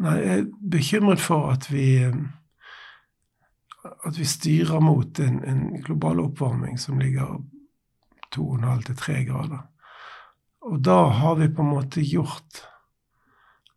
Nei, 0.00 0.16
jeg 0.22 0.38
er 0.38 0.48
bekymret 0.72 1.20
for 1.20 1.52
at 1.52 1.68
vi 1.72 1.86
at 4.04 4.18
vi 4.18 4.26
styrer 4.28 4.80
mot 4.80 5.18
en, 5.18 5.42
en 5.44 5.82
global 5.82 6.20
oppvarming 6.20 6.78
som 6.78 6.98
ligger 6.98 7.38
2,5 8.36 8.86
til 8.86 8.96
3 8.96 9.24
grader. 9.28 9.62
Og 10.66 10.80
da 10.82 10.98
har 11.20 11.36
vi 11.38 11.48
på 11.48 11.62
en 11.62 11.74
måte 11.74 12.04
gjort 12.04 12.64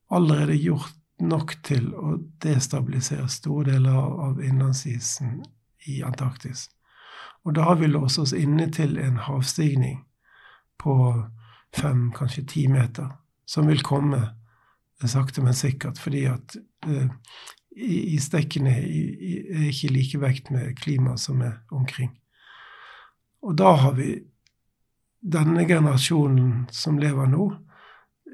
Allerede 0.09 0.55
gjort 0.57 0.95
nok 1.21 1.51
til 1.61 1.91
å 1.93 2.15
destabilisere 2.41 3.27
store 3.29 3.75
deler 3.75 3.97
av 4.25 4.39
innlandsisen 4.41 5.35
i 5.85 5.99
Antarktis. 6.01 6.63
Og 7.45 7.53
da 7.53 7.67
har 7.67 7.77
vi 7.77 7.91
låst 7.91 8.17
oss 8.17 8.33
inne 8.33 8.71
til 8.73 8.97
en 8.97 9.19
havstigning 9.27 9.99
på 10.81 10.95
fem, 11.77 12.07
kanskje 12.15 12.47
ti 12.49 12.65
meter, 12.73 13.11
som 13.45 13.69
vil 13.69 13.85
komme 13.85 14.23
sakte, 15.07 15.41
men 15.41 15.53
sikkert, 15.53 15.99
fordi 15.99 16.25
at 16.27 16.57
eh, 16.87 17.07
isdekkene 17.75 18.73
er 18.73 19.69
ikke 19.69 19.93
likevekt 19.93 20.51
med 20.51 20.75
klimaet 20.79 21.21
som 21.21 21.41
er 21.45 21.59
omkring. 21.71 22.11
Og 23.45 23.55
da 23.57 23.75
har 23.83 23.95
vi 23.95 24.13
denne 25.19 25.65
generasjonen 25.67 26.67
som 26.71 26.99
lever 26.99 27.27
nå, 27.29 27.49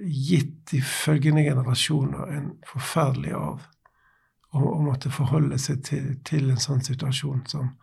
gitt 0.02 0.72
de 0.72 0.82
følgende 0.84 1.46
generasjoner 1.46 2.34
en 2.36 2.50
forferdelig 2.68 3.34
arv 3.38 3.64
å 4.56 4.80
måtte 4.80 5.12
forholde 5.12 5.58
seg 5.60 5.82
til, 5.84 6.12
til, 6.24 6.50
en 6.52 6.62
sånn 6.62 6.84
situasjon 6.84 7.44
som 7.52 7.74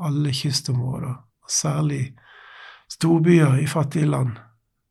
alle 0.00 0.32
kystområder, 0.32 1.16
særlig 1.48 2.14
storbyer 2.92 3.58
i 3.60 3.66
fattige 3.68 4.08
land, 4.08 4.36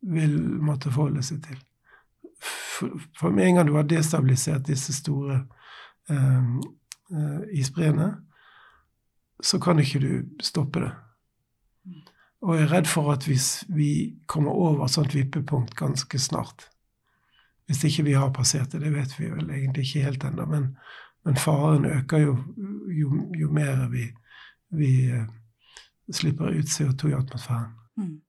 vil 0.05 0.37
måtte 0.61 0.91
forholde 0.93 1.23
seg 1.25 1.41
til. 1.45 1.57
For, 2.45 2.93
for 3.17 3.33
med 3.33 3.47
en 3.47 3.59
gang 3.59 3.69
du 3.69 3.77
har 3.77 3.87
destabilisert 3.89 4.67
disse 4.67 4.93
store 4.93 5.45
isbreene, 7.53 8.07
så 9.43 9.59
kan 9.59 9.79
ikke 9.79 9.99
du 9.99 10.11
stoppe 10.43 10.83
det. 10.83 10.91
Og 12.45 12.55
jeg 12.55 12.67
er 12.67 12.71
redd 12.73 12.89
for 12.89 13.09
at 13.13 13.25
hvis 13.25 13.63
vi 13.73 13.89
kommer 14.29 14.53
over 14.53 14.85
et 14.85 14.93
sånt 14.93 15.15
vippepunkt 15.15 15.75
ganske 15.77 16.19
snart 16.19 16.67
Hvis 17.65 17.83
ikke 17.87 18.03
vi 18.05 18.13
har 18.13 18.29
passert 18.33 18.71
det, 18.71 18.83
det 18.83 18.91
vet 18.93 19.13
vi 19.17 19.31
vel 19.31 19.49
egentlig 19.49 19.87
ikke 19.87 20.03
helt 20.05 20.23
ennå, 20.23 20.45
men, 20.45 20.67
men, 21.25 21.37
faren 21.37 21.85
øker 21.85 22.17
jo 22.21 22.35
jo, 22.93 23.09
jo 23.33 23.49
mer 23.51 23.87
vi, 23.89 24.03
vi 24.69 24.91
uh, 25.09 25.25
slipper 26.13 26.53
ut 26.53 26.69
CO2 26.69 27.09
i 27.09 27.17
atmosfæren. 27.17 27.73
Mm. 27.97 28.21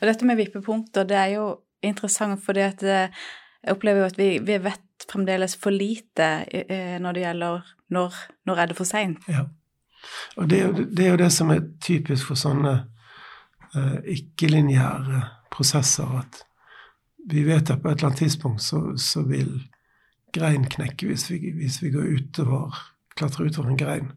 Og 0.00 0.06
dette 0.08 0.26
med 0.26 0.36
vippepunkter, 0.36 1.06
det 1.06 1.16
er 1.16 1.30
jo 1.36 1.44
interessant 1.82 2.42
fordi 2.42 2.60
at 2.66 2.82
eh, 2.82 3.22
jeg 3.62 3.76
opplever 3.76 4.00
jo 4.00 4.06
at 4.10 4.18
vi, 4.18 4.28
vi 4.42 4.58
vet 4.64 4.82
fremdeles 5.10 5.56
for 5.60 5.74
lite 5.74 6.30
eh, 6.48 6.96
når 7.02 7.16
det 7.16 7.24
gjelder 7.26 7.68
når, 7.94 8.16
når 8.46 8.60
er 8.60 8.70
det 8.70 8.78
for 8.78 8.88
seint. 8.88 9.28
Ja. 9.28 9.46
Og 10.36 10.48
det 10.50 10.58
er, 10.60 10.66
jo, 10.66 10.84
det 10.84 11.04
er, 11.04 11.10
jo, 11.10 11.20
det 11.20 11.30
som 11.32 11.52
er 11.54 11.62
typisk 11.80 12.28
for 12.28 12.36
sånne 12.36 12.72
uh, 13.72 14.00
ikke-lineære 14.10 15.22
prosesser, 15.54 16.10
at 16.18 16.42
vi 17.30 17.44
vet 17.46 17.70
at 17.72 17.80
på 17.80 17.88
et 17.88 17.96
eller 17.96 18.10
annet 18.10 18.20
tidspunkt 18.26 18.62
så, 18.62 18.82
så 19.00 19.22
vil 19.24 19.54
grein 20.34 20.66
knekke 20.68 21.08
hvis 21.08 21.30
vi, 21.30 21.38
hvis 21.56 21.80
vi 21.82 21.92
går 21.94 22.10
utover, 22.18 22.76
klatrer 23.16 23.48
utover 23.48 23.70
en 23.72 23.80
grein. 23.80 24.12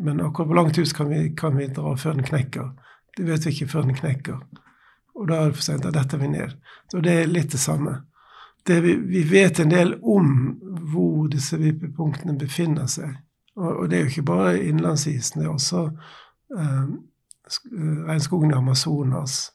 Men 0.00 0.22
akkurat 0.24 0.48
hvor 0.48 0.60
langt 0.62 0.78
ut 0.78 0.94
kan 0.96 1.10
vi, 1.10 1.26
kan 1.36 1.58
vi 1.58 1.68
dra 1.68 1.92
før 2.00 2.16
den 2.16 2.26
knekker? 2.26 2.72
Det 3.16 3.26
vet 3.28 3.44
vi 3.46 3.52
ikke 3.52 3.70
før 3.74 3.84
den 3.86 3.98
knekker. 3.98 4.40
Og 5.14 5.28
da 5.28 5.42
er 5.42 5.52
det 5.52 5.58
for 5.58 5.66
sent. 5.66 5.84
Da 5.84 5.92
detter 5.94 6.18
vi 6.18 6.32
ned. 6.32 6.56
Så 6.90 7.02
det 7.04 7.12
er 7.12 7.30
litt 7.30 7.52
det 7.54 7.60
samme 7.62 8.00
vi, 8.66 8.94
vi, 8.96 9.22
vet 9.28 9.58
en 9.60 9.70
del 9.70 9.94
om 10.02 10.30
hvor 10.92 11.28
disse 11.28 11.58
vippepunktene 11.60 12.38
befinner 12.38 12.86
seg. 12.88 13.12
Og, 13.56 13.70
og 13.70 13.90
det 13.90 13.98
er 13.98 14.06
jo 14.06 14.12
ikke 14.12 14.28
bare 14.30 14.62
innlandsisen, 14.64 15.40
det 15.40 15.48
er 15.48 15.52
også 15.52 15.82
eh, 16.56 16.84
eh, 16.88 17.98
regnskogen 18.08 18.50
i 18.50 18.56
Amazonas. 18.56 19.52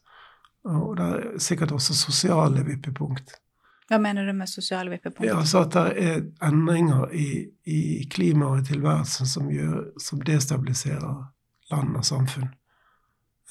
Og 0.70 0.98
det 0.98 1.06
er 1.06 1.40
sikkert 1.42 1.72
også 1.72 1.96
sosiale 1.96 2.64
vippepunkt. 2.68 3.40
Hva 3.90 3.98
mener 3.98 4.26
du 4.26 4.34
med 4.38 4.48
sosiale 4.48 4.92
vippepunkt? 4.94 5.26
Ja, 5.26 5.40
altså 5.40 5.64
At 5.66 5.74
det 5.74 6.06
er 6.06 6.22
endringer 6.46 7.10
i, 7.10 7.48
i 7.66 8.06
klimaet 8.12 8.52
og 8.52 8.60
i 8.60 8.74
tilværelsen 8.74 9.26
som, 9.26 9.50
gjør, 9.50 9.88
som 9.98 10.22
destabiliserer 10.22 11.24
land 11.72 11.98
og 11.98 12.06
samfunn. 12.06 12.52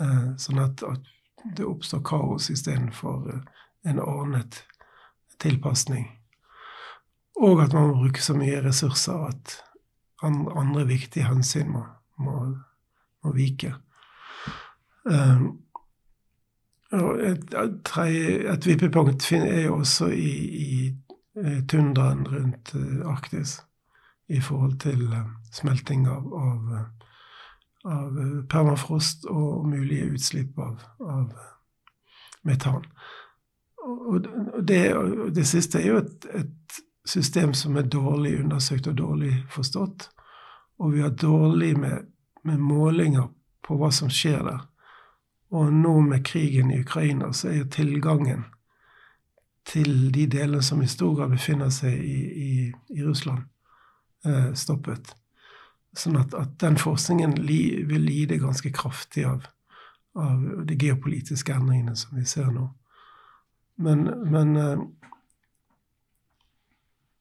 Eh, 0.01 0.27
sånn 0.39 0.63
at, 0.63 0.83
at, 0.87 1.15
det 1.57 1.67
oppstår 1.67 2.03
kaos 2.07 2.49
istedenfor 2.51 3.31
eh, 3.33 3.43
en 3.91 4.01
ordnet 4.03 4.63
tilpasning. 5.41 6.09
Og 7.39 7.63
at 7.63 7.73
man 7.73 7.89
må 7.89 7.95
bruke 8.03 8.23
så 8.23 8.35
mye 8.35 8.63
ressurser 8.65 9.29
at 9.29 9.59
andre 10.23 10.87
viktige 10.87 11.29
hensyn 11.29 11.71
må, 11.71 11.85
må, 12.19 12.55
må 13.25 13.33
vike. 13.37 13.75
Um, 15.05 15.61
et, 16.93 17.55
et 17.55 18.67
vippepunkt 18.67 19.33
er 19.33 19.63
jo 19.67 19.77
også 19.79 20.07
i, 20.09 20.33
i 20.59 20.97
eh, 21.37 21.67
tundraen 21.69 22.27
rundt 22.27 22.73
uh, 22.75 23.11
Arktis 23.13 23.59
i 24.29 24.41
forhold 24.41 24.79
til 24.81 25.03
uh, 25.13 25.27
smelting 25.53 26.09
av, 26.09 26.33
av, 26.33 26.73
av, 27.85 28.19
permafrost 28.49 29.29
og 29.29 29.69
mulige 29.69 30.09
utslipp 30.15 30.59
av, 30.59 30.81
av 31.01 31.37
metan. 32.43 32.89
Og 33.85 34.27
det, 34.63 34.83
det, 35.35 35.45
siste 35.47 35.81
er 35.81 35.87
jo 35.87 35.99
et, 36.03 36.27
et, 36.35 36.81
system 37.09 37.55
som 37.57 37.77
er 37.81 37.87
dårlig 37.89 38.35
undersøkt 38.43 38.87
og 38.91 38.99
dårlig 38.99 39.31
forstått. 39.49 40.11
Og 40.79 40.93
vi 40.93 41.01
har 41.01 41.15
dårlig 41.17 41.71
med, 41.81 42.11
med 42.45 42.59
målinger 42.61 43.31
på 43.65 43.79
hva 43.81 43.89
som 43.95 44.11
skjer 44.13 44.43
der. 44.45 44.67
Og 45.57 45.73
nå 45.73 45.95
med 46.05 46.27
krigen 46.29 46.71
i 46.71 46.83
Ukraina 46.83 47.33
så 47.33 47.49
er 47.49 47.63
jo 47.63 47.71
tilgangen 47.73 48.45
til 49.69 50.11
de 50.13 50.27
delene 50.29 50.63
som 50.63 50.83
i 50.83 50.89
stor 50.89 51.15
grad 51.17 51.33
befinner 51.33 51.73
seg 51.73 51.97
i, 51.97 52.19
i, 52.45 52.53
i 52.93 53.05
Russland, 53.05 53.47
eh, 54.25 54.53
stoppet. 54.57 55.15
Sånn 55.97 56.17
at, 56.21 56.35
at 56.37 56.57
den 56.61 56.77
forskningen 56.81 57.37
li, 57.41 57.85
vil 57.89 58.05
lide 58.05 58.41
ganske 58.41 58.73
kraftig 58.73 59.25
av, 59.29 59.49
av 60.17 60.45
de 60.69 60.77
geopolitiske 60.77 61.57
endringene 61.57 61.97
som 61.97 62.17
vi 62.17 62.25
ser 62.29 62.53
nå. 62.53 62.69
Men, 63.79 64.05
men, 64.31 64.57
eh, 64.57 64.79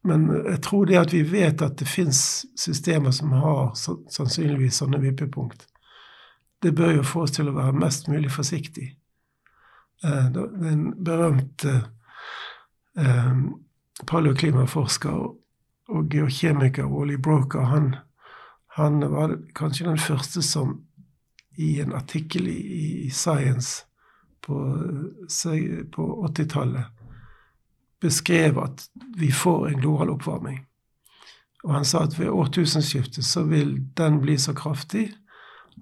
men 0.03 0.27
jeg 0.35 0.61
tror 0.65 0.85
det 0.89 0.99
at 0.99 1.13
vi 1.13 1.21
vet 1.21 1.61
at 1.61 1.77
det 1.77 1.89
fins 1.89 2.45
systemer 2.57 3.13
som 3.13 3.35
har 3.37 3.75
sannsynligvis 3.77 4.79
sånne 4.81 5.01
vippepunkt, 5.03 5.67
det 6.65 6.73
bør 6.73 6.95
jo 6.97 7.03
få 7.05 7.27
oss 7.27 7.35
til 7.37 7.51
å 7.51 7.55
være 7.57 7.77
mest 7.77 8.09
mulig 8.09 8.31
forsiktig. 8.33 8.87
Eh, 10.03 10.25
den 10.33 10.89
berømte 11.05 11.75
eh, 12.97 13.37
paleoklimaforsker 14.09 15.19
og 15.87 16.09
geokjemiker 16.11 16.89
Wally 16.89 17.17
Broker, 17.17 17.69
han, 17.69 17.95
han, 18.77 18.99
var 19.13 19.37
kanskje 19.55 19.87
den 19.87 20.01
første 20.01 20.41
som 20.41 20.79
i 21.57 21.77
en 21.81 21.93
artikkel 21.93 22.49
i 22.49 23.09
Science 23.13 23.85
på, 24.41 24.57
på 25.91 26.07
80-tallet 26.29 26.85
beskrev 28.01 28.59
at 28.59 28.89
vi 29.17 29.31
får 29.31 29.67
en 29.67 29.79
global 29.81 30.09
oppvarming. 30.09 30.59
Og 31.63 31.73
han 31.73 31.85
sa 31.85 32.03
at 32.05 32.19
ved 32.19 32.29
årtusenskiftet 32.29 33.25
så 33.25 33.43
vil 33.43 33.77
den 33.97 34.21
bli 34.21 34.37
så 34.37 34.53
kraftig 34.55 35.09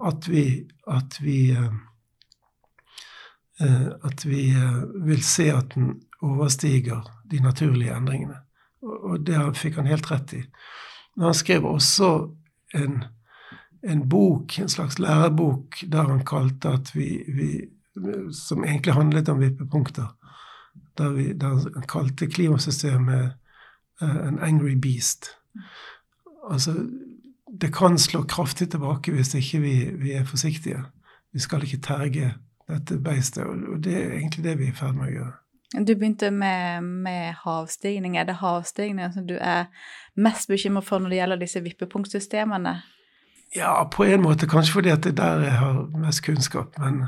at 0.04 0.28
vi, 0.28 0.66
at 0.86 1.18
vi, 1.20 1.50
eh, 1.50 1.74
eh, 3.60 3.88
at 4.04 4.24
vi 4.26 4.50
eh, 4.50 4.82
vil 5.06 5.22
se 5.24 5.50
at 5.52 5.74
den 5.74 6.00
overstiger 6.22 7.04
de 7.30 7.40
naturlige 7.40 7.96
endringene. 7.96 8.40
Og 8.82 9.20
det 9.26 9.38
fikk 9.56 9.80
han 9.80 9.88
helt 9.90 10.10
rett 10.10 10.32
i. 10.36 10.42
Men 11.16 11.30
han 11.30 11.34
skrev 11.34 11.64
også 11.64 12.10
en, 12.74 13.04
en 13.82 14.08
bok, 14.08 14.58
en 14.58 14.68
slags 14.68 14.98
lærebok, 14.98 15.80
der 15.92 16.08
han 16.08 16.24
kalte 16.24 16.68
at 16.68 16.92
vi, 16.96 17.08
vi 17.28 17.50
Som 18.32 18.64
egentlig 18.64 18.94
handlet 18.94 19.28
om 19.28 19.40
vippepunkter. 19.40 20.16
Der, 20.98 21.12
vi, 21.12 21.32
der 21.32 21.48
han 21.48 21.88
kalte 21.88 22.26
klimasystemet 22.26 23.32
uh, 24.02 24.28
en 24.28 24.38
angry 24.38 24.74
beast. 24.80 25.30
Altså, 26.50 26.74
det 27.60 27.74
kan 27.74 27.98
slå 27.98 28.22
kraftig 28.22 28.70
tilbake 28.70 29.12
hvis 29.12 29.34
ikke 29.34 29.60
vi, 29.60 29.74
vi 30.02 30.12
er 30.12 30.24
forsiktige. 30.24 30.84
Vi 31.32 31.40
skal 31.40 31.64
ikke 31.64 31.80
terge 31.84 32.34
dette 32.68 32.98
beistet, 32.98 33.44
og 33.44 33.84
det 33.84 33.96
er 33.96 34.12
egentlig 34.18 34.44
det 34.44 34.58
vi 34.58 34.64
er 34.68 34.72
i 34.72 34.76
ferd 34.76 34.96
med 34.96 35.08
å 35.08 35.12
gjøre. 35.14 35.34
Du 35.74 35.92
begynte 35.94 36.30
med, 36.30 36.82
med, 36.82 37.34
havstigning. 37.42 38.16
Er 38.16 38.24
det 38.24 38.38
havstigning 38.40 39.12
som 39.12 39.26
du 39.26 39.34
er 39.36 39.66
mest 40.16 40.48
bekymret 40.48 40.86
for 40.86 41.02
når 41.02 41.12
det 41.12 41.18
gjelder 41.18 41.42
disse 41.42 41.62
vippepunktsystemene? 41.62 42.76
Ja, 43.54 43.72
på 43.92 44.06
en 44.06 44.22
måte 44.22 44.48
kanskje 44.50 44.78
fordi 44.78 44.92
at 44.94 45.04
det 45.04 45.14
er 45.14 45.18
der 45.20 45.44
jeg 45.46 45.58
har 45.58 45.82
mest 46.02 46.22
kunnskap. 46.26 46.78
Men, 46.82 47.06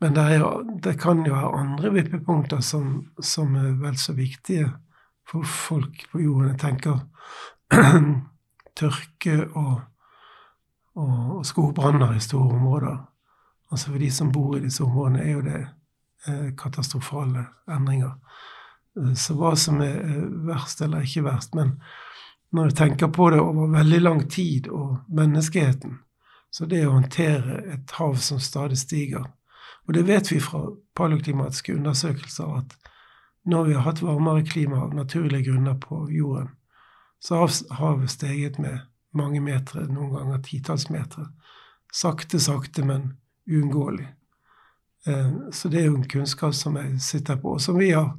men 0.00 0.14
det, 0.16 0.24
er, 0.36 0.44
det, 0.82 0.96
kan 1.00 1.22
jo 1.26 1.34
være 1.34 1.60
andre 1.60 1.92
vippepunkter 1.94 2.60
som, 2.60 3.12
som, 3.22 3.54
er 3.56 3.76
vel 3.80 3.96
så 3.98 4.12
viktige 4.12 4.68
for 5.30 5.46
folk 5.48 6.04
på 6.12 6.20
jorden. 6.20 6.50
Jeg 6.50 6.60
tenker 6.60 6.98
tørke 8.80 9.38
og, 9.54 9.80
og, 10.94 11.14
og 11.38 11.46
skogbranner 11.46 12.16
i 12.16 12.20
store 12.20 12.58
områder. 12.58 12.98
Altså 13.70 13.90
for 13.90 14.02
de 14.02 14.10
som 14.12 14.32
bor 14.32 14.58
i 14.58 14.64
disse 14.66 14.84
områdene, 14.84 15.22
er 15.22 15.32
jo 15.32 15.46
det 15.46 15.62
Eh, 16.26 16.54
katastrofale 16.56 17.46
endringer. 17.70 18.12
Eh, 18.96 19.14
så 19.14 19.34
hva 19.36 19.52
som 19.56 19.80
er 19.84 19.98
verst 20.46 20.80
eller 20.80 21.04
ikke 21.04 21.26
verst. 21.26 21.54
Men 21.54 21.76
når 22.54 22.70
jeg 22.70 22.76
tenker 22.78 23.10
på 23.12 23.28
det 23.30 23.40
over 23.40 23.68
veldig 23.74 24.00
lang 24.00 24.22
tid 24.30 24.70
og 24.72 25.02
menneskeheten, 25.12 25.98
så 26.50 26.64
det 26.70 26.86
å 26.86 26.94
håndtere 26.94 27.58
et 27.74 27.92
hav 27.98 28.16
som 28.24 28.40
stadig 28.40 28.78
stiger 28.80 29.26
Og 29.86 29.94
det 29.94 30.06
vet 30.08 30.32
vi 30.32 30.40
fra 30.40 30.66
paleoklimatiske 30.96 31.74
undersøkelser 31.76 32.58
at 32.58 32.76
når 33.44 33.64
vi 33.64 33.74
har 33.76 33.84
hatt 33.84 34.02
varmere 34.02 34.44
klima 34.46 34.80
av 34.86 34.94
naturlige 34.96 35.50
grunner 35.50 35.74
på 35.80 36.06
jorden, 36.10 36.48
så 37.20 37.42
har 37.42 37.76
havet 37.76 38.10
steget 38.10 38.58
med 38.58 38.78
mange 39.14 39.40
meter, 39.40 39.86
noen 39.88 40.14
ganger 40.14 40.40
titalls 40.44 40.88
meter. 40.90 41.28
Sakte, 41.92 42.40
sakte, 42.40 42.84
men 42.84 43.14
uunngåelig. 43.50 44.08
Eh, 45.06 45.32
så 45.52 45.68
det 45.68 45.82
er 45.82 45.90
jo 45.90 45.98
en 46.00 46.08
kunnskap 46.08 46.54
som 46.56 46.76
jeg 46.80 47.00
sitter 47.00 47.36
på, 47.40 47.54
og 47.56 47.60
som 47.60 47.78
vi 47.78 47.92
har 47.92 48.14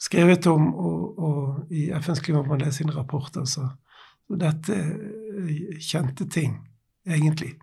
skrevet 0.00 0.46
om 0.46 0.68
og, 0.74 1.18
og 1.18 1.72
i 1.72 1.88
FNs 1.96 2.22
klimapanel 2.24 2.72
sine 2.72 2.94
rapporter. 2.96 3.44
Så, 3.48 3.66
så 4.26 4.40
dette 4.40 4.76
er 4.76 5.80
kjente 5.80 6.28
ting, 6.28 6.60
egentlig. 7.08 7.56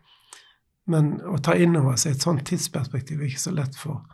Men 0.87 1.17
å 1.27 1.39
ta 1.43 1.55
inn 1.59 1.75
over 1.75 1.97
seg 1.99 2.15
et 2.15 2.23
sånt 2.23 2.45
tidsperspektiv 2.47 3.19
er 3.19 3.29
ikke 3.29 3.47
så 3.47 3.55
lett 3.55 3.75
for 3.75 4.05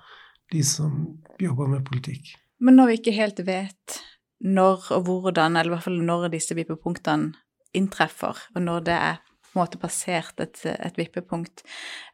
de 0.53 0.63
som 0.65 1.03
jobber 1.41 1.69
med 1.69 1.85
politikk. 1.87 2.33
Men 2.63 2.77
når 2.79 2.89
vi 2.89 2.99
ikke 3.01 3.17
helt 3.17 3.41
vet 3.45 3.99
når 4.43 4.89
og 4.97 5.07
hvordan, 5.07 5.55
eller 5.55 5.71
i 5.71 5.75
hvert 5.75 5.85
fall 5.85 6.01
når 6.03 6.31
disse 6.33 6.55
vippepunktene 6.57 7.31
inntreffer, 7.77 8.41
og 8.53 8.61
når 8.61 8.89
det 8.89 8.97
er 8.97 9.21
på 9.53 9.59
en 9.59 9.67
måte 9.67 9.77
passert 9.77 10.39
et, 10.41 10.57
et, 10.65 10.95
vippepunkt. 10.97 11.61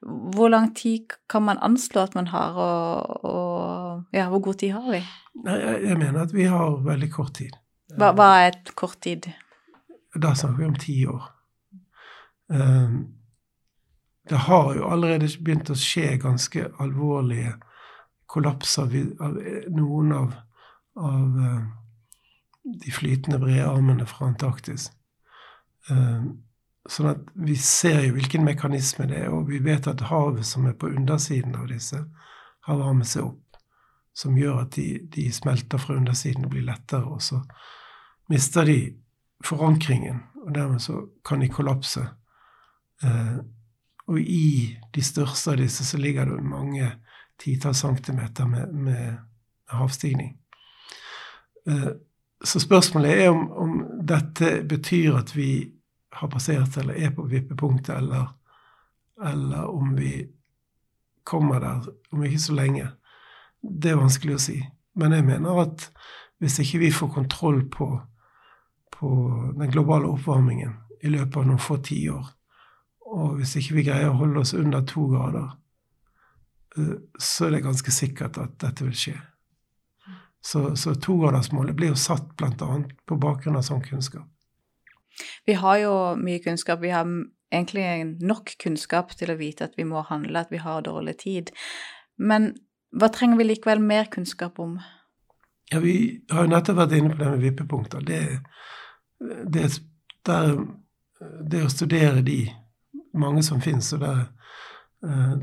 Hvor 0.03 0.49
lang 0.51 0.73
tid 0.75 1.13
kan 1.31 1.45
man 1.47 1.61
anslå 1.63 2.03
at 2.03 2.15
man 2.17 2.27
har, 2.33 2.57
og, 2.59 3.23
og 3.23 4.15
ja, 4.15 4.25
hvor 4.27 4.43
god 4.43 4.59
tid 4.59 4.73
har 4.75 4.89
vi? 4.91 4.99
Jeg, 5.45 5.77
jeg, 5.85 5.97
mener 6.01 6.25
at 6.25 6.33
vi 6.35 6.49
har 6.51 6.81
veldig 6.83 7.09
kort 7.13 7.37
tid. 7.39 7.55
Hva, 7.95 8.11
hva 8.17 8.27
er 8.41 8.49
et 8.51 8.73
kort 8.75 8.99
tid? 9.07 9.29
Da 10.19 10.33
snakker 10.35 10.59
vi 10.59 10.67
om 10.67 10.75
ti 10.83 10.97
år. 11.07 11.29
Um, 12.51 12.99
det 14.29 14.45
har 14.49 14.73
jo 14.75 14.89
allerede 14.91 15.29
begynt 15.39 15.71
å 15.71 15.77
skje 15.79 16.17
ganske 16.21 16.67
alvorlige 16.83 17.55
kollapser 18.29 18.91
av 19.23 19.39
noen 19.73 20.11
av, 20.13 20.35
av 20.99 21.39
uh, 21.39 21.63
de 22.83 22.93
flytende 22.93 23.39
brearmene 23.41 24.05
fra 24.09 24.27
Antarktis. 24.29 24.91
Um, 25.89 26.37
Sånn 26.89 27.11
at 27.11 27.27
vi 27.37 27.53
ser 27.59 27.99
jo 28.07 28.15
hvilken 28.15 28.45
mekanisme 28.47 29.05
det 29.09 29.19
er, 29.25 29.33
og 29.33 29.49
vi 29.51 29.59
vet 29.61 29.87
at 29.89 30.07
havet 30.09 30.47
som 30.47 30.65
er 30.65 30.77
på 30.79 30.89
undersiden 30.89 31.57
av 31.59 31.67
disse, 31.69 31.99
har 32.65 32.79
varmet 32.79 33.09
seg 33.09 33.27
opp, 33.27 33.59
som 34.15 34.37
gjør 34.37 34.63
at 34.63 34.73
de, 34.77 34.87
de 35.11 35.27
smelter 35.33 35.81
fra 35.81 35.99
undersiden 35.99 36.47
og 36.47 36.55
blir 36.55 36.65
lettere, 36.65 37.05
og 37.05 37.21
så 37.21 37.43
mister 38.31 38.65
de 38.65 38.79
forankringen, 39.45 40.23
og 40.45 40.53
dermed 40.55 40.81
så 40.81 41.03
kan 41.25 41.43
de 41.43 41.51
kollapse. 41.53 42.07
Og 44.09 44.19
i 44.19 44.77
de 44.93 45.01
største 45.05 45.53
av 45.53 45.59
disse 45.61 45.85
så 45.85 45.99
ligger 46.01 46.25
det 46.25 46.43
mange 46.43 46.91
titalls 47.39 47.83
centimeter 47.85 48.47
med, 48.49 48.73
med 48.73 49.17
havstigning. 49.69 50.33
Eh, 51.67 51.91
så 52.43 52.59
spørsmålet 52.59 53.21
er 53.23 53.29
om, 53.29 53.51
om 53.51 53.75
dette 54.07 54.63
betyr 54.67 55.19
at 55.19 55.35
vi 55.35 55.51
har 56.15 56.31
passert 56.31 56.77
eller 56.77 56.97
er 56.97 57.13
på 57.13 57.27
vippepunktet, 57.29 57.97
eller, 57.97 58.31
eller 59.25 59.69
om 59.69 59.93
vi 59.95 60.25
kommer 61.23 61.59
der 61.59 61.89
om 62.11 62.23
ikke 62.23 62.41
så 62.41 62.55
lenge. 62.57 62.87
Det 63.61 63.91
er 63.91 63.99
vanskelig 63.99 64.35
å 64.35 64.41
si. 64.41 64.57
Men 64.97 65.13
jeg 65.13 65.27
mener 65.27 65.61
at 65.61 65.89
hvis 66.39 66.57
ikke 66.63 66.81
vi 66.85 66.91
får 66.95 67.13
kontroll 67.13 67.61
på, 67.69 67.91
på 68.95 69.09
den 69.59 69.71
globale 69.71 70.09
oppvarmingen 70.09 70.73
i 71.03 71.11
løpet 71.11 71.37
av 71.37 71.47
noen 71.47 71.61
få 71.61 71.77
tiår, 71.83 72.25
og 73.09 73.39
hvis 73.39 73.55
ikke 73.59 73.79
vi 73.79 73.87
greier 73.87 74.11
å 74.11 74.19
holde 74.19 74.43
oss 74.43 74.53
under 74.57 74.85
to 74.87 75.07
grader, 75.09 75.49
eh, 76.77 76.95
så 77.17 77.47
er 77.47 77.57
det 77.57 77.65
ganske 77.65 77.93
sikkert 77.93 78.37
at 78.41 78.57
dette 78.61 78.85
vil 78.85 78.97
skje. 78.97 79.15
Så, 80.41 80.75
så 80.79 80.93
togradersmålet 80.95 81.75
blir 81.75 81.91
jo 81.91 81.99
satt 81.99 82.29
bl.a. 82.39 82.75
på 83.09 83.17
bakgrunn 83.19 83.59
av 83.59 83.65
sånn 83.67 83.83
kunnskap. 83.83 84.29
Vi 85.45 85.57
har 85.59 85.81
jo 85.81 85.95
mye 86.15 86.39
kunnskap. 86.39 86.79
Vi 86.79 86.93
har 86.93 87.09
egentlig 87.51 87.87
nok 88.23 88.53
kunnskap 88.61 89.11
til 89.19 89.33
å 89.33 89.39
vite 89.39 89.67
at 89.67 89.75
vi 89.77 89.87
må 89.89 90.05
handle, 90.07 90.39
at 90.39 90.53
vi 90.53 90.61
har 90.63 90.85
dårlig 90.85 91.17
tid. 91.25 91.51
Men 92.15 92.53
hva 92.95 93.09
trenger 93.13 93.41
vi 93.41 93.49
likevel 93.49 93.83
mer 93.83 94.07
kunnskap 94.13 94.59
om? 94.63 94.77
Ja, 95.69 95.79
Vi 95.79 96.21
har 96.31 96.47
jo 96.47 96.53
nettopp 96.53 96.79
vært 96.79 96.95
inne 96.97 97.11
på 97.11 97.19
det 97.19 97.29
med 97.29 97.43
vippepunkter. 97.43 98.01
Det, 98.01 98.21
det, 99.53 99.67
der, 100.25 100.55
det 101.51 101.65
å 101.65 101.69
studere 101.69 102.23
de, 102.25 102.39
mange 103.13 103.43
som 103.43 103.61
finnes, 103.61 103.93
og 103.93 104.03
det, 104.03 104.13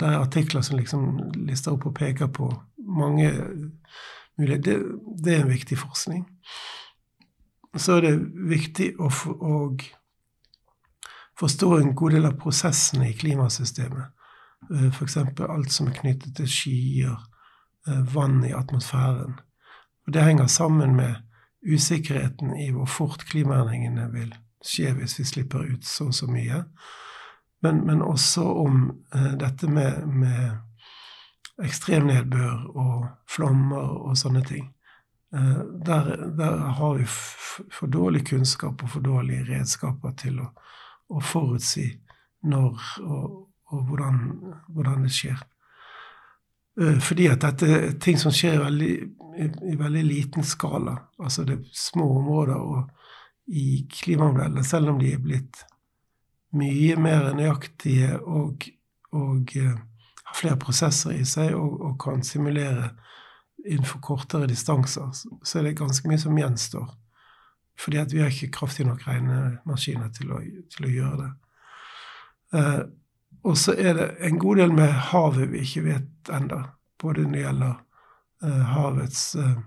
det 0.01 0.07
er 0.07 0.21
artikler 0.21 0.63
som 0.63 0.79
liksom 0.79 1.07
lister 1.49 1.73
opp 1.73 1.87
og 1.89 1.95
peker 1.97 2.29
på 2.29 2.51
mange 2.77 3.31
muligheter, 4.37 4.63
det, 4.63 5.23
det 5.25 5.35
er 5.35 5.45
en 5.45 5.55
viktig 5.55 5.79
forskning 5.81 6.27
så 7.79 7.97
er 7.97 8.07
det 8.07 8.15
viktig 8.51 8.91
å, 9.03 9.11
å 9.11 9.57
forstå 11.41 11.71
en 11.79 11.95
god 11.97 12.17
del 12.17 12.29
av 12.29 12.37
prosessene 12.41 13.11
i 13.11 13.17
klimasystemet. 13.17 14.13
Eh, 14.73 14.89
F.eks. 14.91 15.19
alt 15.49 15.73
som 15.73 15.91
er 15.91 15.99
knyttet 16.01 16.37
til 16.39 16.51
skyer, 16.51 17.17
eh, 17.89 18.03
vann 18.15 18.43
i 18.47 18.55
atmosfæren. 18.57 19.39
Og 20.07 20.13
Det 20.13 20.25
henger 20.25 20.47
sammen 20.47 20.97
med 20.97 21.23
usikkerheten 21.67 22.55
i 22.57 22.71
hvor 22.71 22.87
fort 22.87 23.27
klimaendringene 23.27 24.07
vil 24.13 24.35
skje 24.65 24.93
hvis 24.95 25.19
vi 25.19 25.25
slipper 25.27 25.67
ut 25.67 25.85
så 25.85 26.09
og 26.11 26.15
så 26.15 26.29
mye. 26.31 26.65
Men, 27.65 27.83
men 27.87 28.03
også 28.03 28.45
om 28.45 28.91
eh, 29.15 29.33
dette 29.41 29.69
med, 29.71 30.05
med 30.07 31.65
ekstremnedbør 31.65 32.67
og 32.77 33.07
flommer 33.31 33.95
og 34.11 34.17
sånne 34.19 34.43
ting. 34.47 34.69
Eh, 35.35 35.63
der, 35.87 36.11
der, 36.37 36.57
har 36.79 36.95
vi 36.95 37.07
for 37.09 37.87
dårlig 37.87 38.27
kunnskap 38.29 38.83
og 38.83 38.91
for 38.93 39.05
dårlige 39.05 39.47
redskaper 39.49 40.15
til 40.21 40.41
å, 40.45 40.51
å 41.09 41.23
forutsi 41.25 41.89
når 42.47 42.83
og, 43.03 43.47
og 43.73 43.87
hvordan, 43.89 44.19
hvordan, 44.69 45.07
det 45.07 45.15
skjer. 45.17 45.41
Eh, 46.81 46.99
fordi 47.03 47.31
at 47.33 47.43
dette 47.43 47.71
er 47.73 47.97
ting 48.03 48.21
som 48.21 48.35
skjer 48.35 48.61
veldig, 48.63 48.93
i, 49.37 49.49
i, 49.73 49.79
veldig 49.81 50.05
liten 50.07 50.47
skala. 50.47 50.95
Altså 51.19 51.47
det 51.49 51.59
er 51.59 51.73
små 51.75 52.11
områder 52.21 52.61
og 52.61 52.93
i 53.47 53.87
klimamodellene, 53.91 54.65
selv 54.67 54.93
om 54.93 55.01
de 55.01 55.13
er 55.15 55.23
blitt 55.23 55.65
mye 56.57 56.97
mer 57.01 57.33
nøyaktige 57.37 58.17
og, 58.21 58.67
og 59.13 59.57
uh, 59.57 59.75
har 60.27 60.39
flere 60.39 60.59
prosesser 60.61 61.17
i 61.17 61.25
seg 61.29 61.55
og, 61.55 61.81
og, 61.81 61.97
kan 62.03 62.25
simulere 62.27 62.91
innenfor 63.67 64.01
kortere 64.05 64.47
distanser, 64.47 65.11
så 65.43 65.59
er 65.59 65.67
det 65.67 65.79
ganske 65.79 66.09
mye 66.09 66.21
som 66.23 66.37
gjenstår. 66.39 66.91
Fordi 67.81 67.99
at 68.01 68.13
vi 68.13 68.23
har 68.23 68.31
ikke 68.33 68.53
kraftig 68.55 68.87
nok 68.87 69.03
regnemaskiner 69.07 70.13
til 70.15 70.31
å, 70.33 70.41
til 70.73 70.87
å 70.87 70.93
gjøre 70.93 71.17
det. 71.25 71.33
Uh, 72.57 72.83
og 73.47 73.59
så 73.59 73.75
er 73.79 73.95
det 73.99 74.07
en 74.27 74.39
god 74.43 74.63
del 74.63 74.73
med 74.75 74.95
havet 75.11 75.51
vi 75.53 75.63
ikke 75.63 75.85
vet 75.87 76.31
ennå. 76.33 76.63
Både 76.99 77.27
når 77.27 77.35
det 77.35 77.43
gjelder 77.43 77.75
uh, 78.47 78.63
havets 78.73 79.25
uh, 79.39 79.59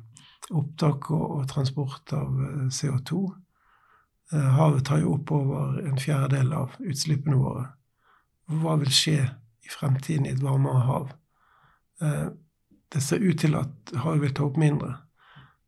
opptak 0.50 1.12
og, 1.14 1.26
og, 1.38 1.44
transport 1.52 2.14
av 2.18 2.42
CO2. 2.74 3.22
Havet 4.32 4.86
tar 4.86 5.02
jo 5.02 5.16
opp 5.16 5.32
over 5.34 5.80
en 5.82 6.00
fjerdedel 6.00 6.54
av 6.54 6.76
utslippene 6.80 7.38
våre. 7.40 7.66
Hva 8.50 8.76
vil 8.82 8.92
skje 8.94 9.20
i 9.66 9.72
fremtiden 9.74 10.28
i 10.28 10.34
et 10.36 10.44
varmere 10.44 10.86
hav? 10.90 11.16
det 12.90 13.02
ser 13.04 13.20
ut 13.20 13.42
til 13.42 13.58
at 13.60 13.92
havet 13.92 14.22
vil 14.22 14.32
ta 14.34 14.46
opp 14.48 14.56
mindre. 14.58 14.94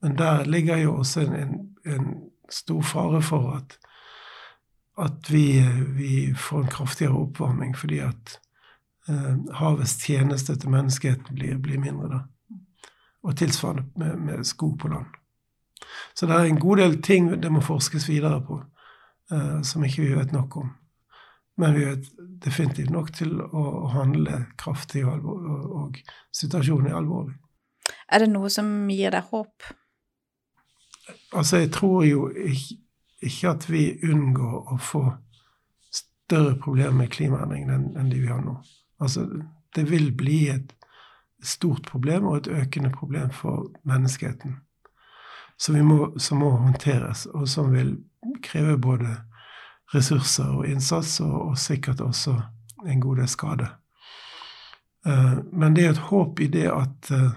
Men 0.01 0.13
der 0.15 0.45
ligger 0.47 0.77
jo 0.79 0.93
også 1.01 1.25
en, 1.25 1.33
en, 1.35 1.57
en 1.83 2.05
stor 2.49 2.79
fare 2.87 3.19
for 3.21 3.49
at 3.57 3.75
at 4.97 5.29
vi, 5.29 5.61
vi, 5.87 6.33
får 6.37 6.61
en 6.61 6.67
kraftigere 6.67 7.13
oppvarming 7.13 7.75
fordi 7.77 7.99
at 8.05 8.35
eh, 9.09 9.37
havets 9.57 9.97
tjeneste 10.03 10.55
til 10.59 10.73
menneskeheten 10.73 11.35
blir, 11.35 11.57
blir, 11.57 11.79
mindre. 11.79 12.09
da. 12.09 12.19
Og 13.23 13.37
tilsvarende 13.37 13.85
med, 13.95 14.17
med, 14.17 14.45
skog 14.45 14.79
på 14.79 14.87
land. 14.87 15.05
Så 16.13 16.27
det 16.29 16.37
er 16.37 16.49
en 16.49 16.59
god 16.61 16.81
del 16.81 16.99
ting 17.03 17.31
det 17.41 17.51
må 17.51 17.63
forskes 17.65 18.07
videre 18.09 18.41
på, 18.45 18.59
eh, 19.31 19.61
som 19.67 19.85
ikke 19.85 20.05
vi 20.05 20.13
vet 20.17 20.35
nok 20.35 20.57
om. 20.61 20.71
Men 21.61 21.75
vi 21.75 21.85
vet 21.85 22.07
definitivt 22.41 22.89
nok 22.93 23.11
til 23.13 23.35
å, 23.41 23.65
å 23.85 23.87
handle 23.93 24.45
kraftig, 24.57 25.03
og, 25.05 25.25
og, 25.25 25.65
og 25.81 25.99
situasjonen 26.35 26.89
er 26.91 26.99
alvorlig. 27.01 27.35
Er 28.11 28.23
det 28.23 28.31
noe 28.31 28.49
som 28.51 28.69
gir 28.89 29.13
deg 29.13 29.27
håp? 29.33 29.67
Altså, 31.35 31.61
jeg 31.61 31.71
tror 31.75 32.05
jo 32.07 32.29
ikke 32.31 32.79
ikke 33.21 33.49
at 33.53 33.67
vi 33.69 33.83
unngår 34.09 34.73
å 34.73 34.77
få 34.81 35.03
større 35.93 36.55
problemer 36.61 37.03
med 37.03 37.11
klimaendringene 37.13 37.77
enn, 37.77 37.89
enn 37.99 38.09
de 38.11 38.21
vi 38.23 38.31
har 38.31 38.41
nå. 38.43 38.57
Altså, 39.01 39.27
det 39.75 39.85
vil 39.89 40.11
bli 40.17 40.47
et 40.53 40.73
stort 41.45 41.87
problem 41.89 42.27
og 42.29 42.41
et 42.41 42.51
økende 42.63 42.91
problem 42.93 43.31
for 43.33 43.69
menneskeheten. 43.87 44.57
Som, 45.61 45.77
må, 45.85 46.13
som 46.17 46.39
må 46.41 46.55
håndteres, 46.57 47.27
og 47.29 47.45
som 47.49 47.69
vil 47.73 47.99
kreve 48.41 48.79
både 48.81 49.11
ressurser 49.93 50.49
og 50.49 50.65
innsats, 50.65 51.19
og, 51.21 51.35
og 51.51 51.57
sikkert 51.57 52.01
også 52.01 52.33
en 52.87 53.01
god 53.01 53.21
del 53.21 53.29
skade. 53.29 53.67
Uh, 55.07 55.37
men 55.53 55.75
det 55.75 55.85
er 55.85 55.95
et 55.95 56.05
håp 56.11 56.39
i 56.39 56.47
det 56.51 56.67
at 56.69 57.11
uh, 57.11 57.31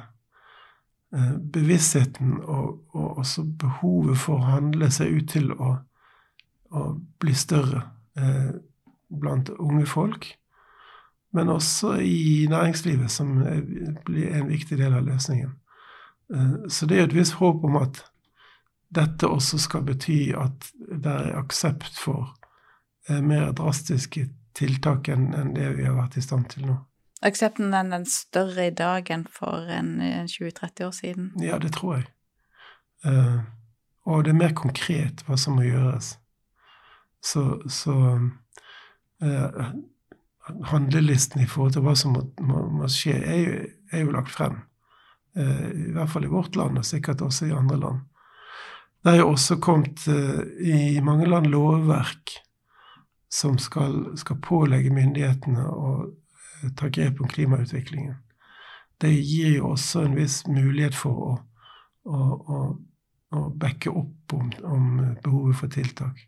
bevisstheten 1.53 2.39
og, 2.43 2.85
og, 2.93 3.19
også 3.19 3.45
behovet 3.59 4.19
for 4.21 4.37
å 4.37 4.55
handle 4.57 4.91
seg 4.93 5.15
ut 5.17 5.29
til 5.33 5.53
å, 5.53 5.77
å 6.75 6.87
bli 7.23 7.37
større 7.37 7.87
uh, 8.21 8.57
blant 9.09 9.53
unge 9.59 9.87
folk. 9.89 10.29
Men 11.35 11.51
også 11.51 11.97
i 12.05 12.47
næringslivet, 12.51 13.11
som 13.11 13.41
blir 14.07 14.37
en 14.37 14.49
viktig 14.49 14.79
del 14.79 14.95
av 14.95 15.03
løsningen. 15.03 15.57
Så 16.71 16.87
det 16.87 16.99
er 16.99 17.09
et 17.09 17.17
visst 17.17 17.35
håp 17.41 17.65
om 17.67 17.75
at 17.81 18.05
dette 18.95 19.29
også 19.29 19.59
skal 19.63 19.85
bety 19.89 20.19
at 20.39 20.71
det 20.89 21.11
er 21.11 21.39
aksept 21.39 21.99
for 21.99 22.33
eh, 23.09 23.21
mer 23.21 23.53
drastiske 23.57 24.29
tiltak 24.55 25.11
enn, 25.11 25.31
det 25.55 25.73
vi 25.79 25.87
har 25.87 25.97
vært 25.99 26.19
i 26.19 26.25
stand 26.25 26.49
til 26.53 26.69
nå. 26.71 26.79
Aksepten 27.25 27.73
er 27.75 27.89
den 27.89 28.05
større 28.07 28.69
i 28.69 28.75
dag 28.75 29.09
enn 29.11 29.25
for 29.33 29.71
en 29.73 29.97
20-30 30.29 30.85
år 30.85 30.93
siden? 30.93 31.31
Ja, 31.41 31.59
det 31.59 31.73
tror 31.79 31.97
jeg. 31.97 32.11
Uh, 33.05 33.41
og 34.05 34.25
det 34.25 34.35
er 34.35 34.41
mer 34.43 34.53
konkret 34.57 35.25
hva 35.25 35.39
som 35.41 35.57
må 35.57 35.65
gjøres. 35.65 36.15
Så, 37.25 37.63
så 37.73 37.95
handlelisten 40.65 41.43
i 41.43 41.49
forhold 41.49 41.75
til 41.75 41.85
hva 41.85 41.95
som 41.99 42.15
må, 42.17 42.25
må, 42.45 42.65
må 42.81 42.89
skje, 42.93 43.17
er 43.17 43.39
jo, 43.41 43.61
er 43.93 44.05
jo, 44.05 44.15
lagt 44.15 44.33
frem. 44.35 44.61
Eh, 45.37 45.69
I 45.89 45.95
hvert 45.97 46.13
fall 46.13 46.27
i 46.27 46.33
vårt 46.33 46.57
land, 46.59 46.79
og 46.79 46.87
sikkert 46.87 47.25
også 47.25 47.49
i 47.49 47.57
andre 47.57 47.79
land. 47.81 48.03
Det 49.05 49.13
er 49.13 49.21
jo 49.21 49.31
også 49.35 49.59
kommet 49.61 50.07
i 50.09 51.01
mange 51.05 51.27
land 51.29 51.51
lovverk 51.53 52.39
som 53.29 53.59
skal, 53.61 54.15
skal 54.17 54.39
pålegge 54.41 54.93
myndighetene 54.95 55.65
å 55.69 55.91
ta 56.79 56.89
grep 56.89 57.21
om 57.21 57.29
klimautviklingen. 57.29 58.15
Det 59.01 59.11
gir 59.13 59.57
jo 59.59 59.73
også 59.75 60.05
en 60.07 60.17
viss 60.17 60.45
mulighet 60.47 60.95
for 60.97 61.25
å, 61.27 61.33
å, 62.09 62.19
å, 62.57 62.61
å 63.37 63.43
backe 63.61 63.91
opp 63.91 64.37
om, 64.37 64.53
om, 64.63 64.87
behovet 65.25 65.59
for 65.59 65.73
tiltak. 65.75 66.23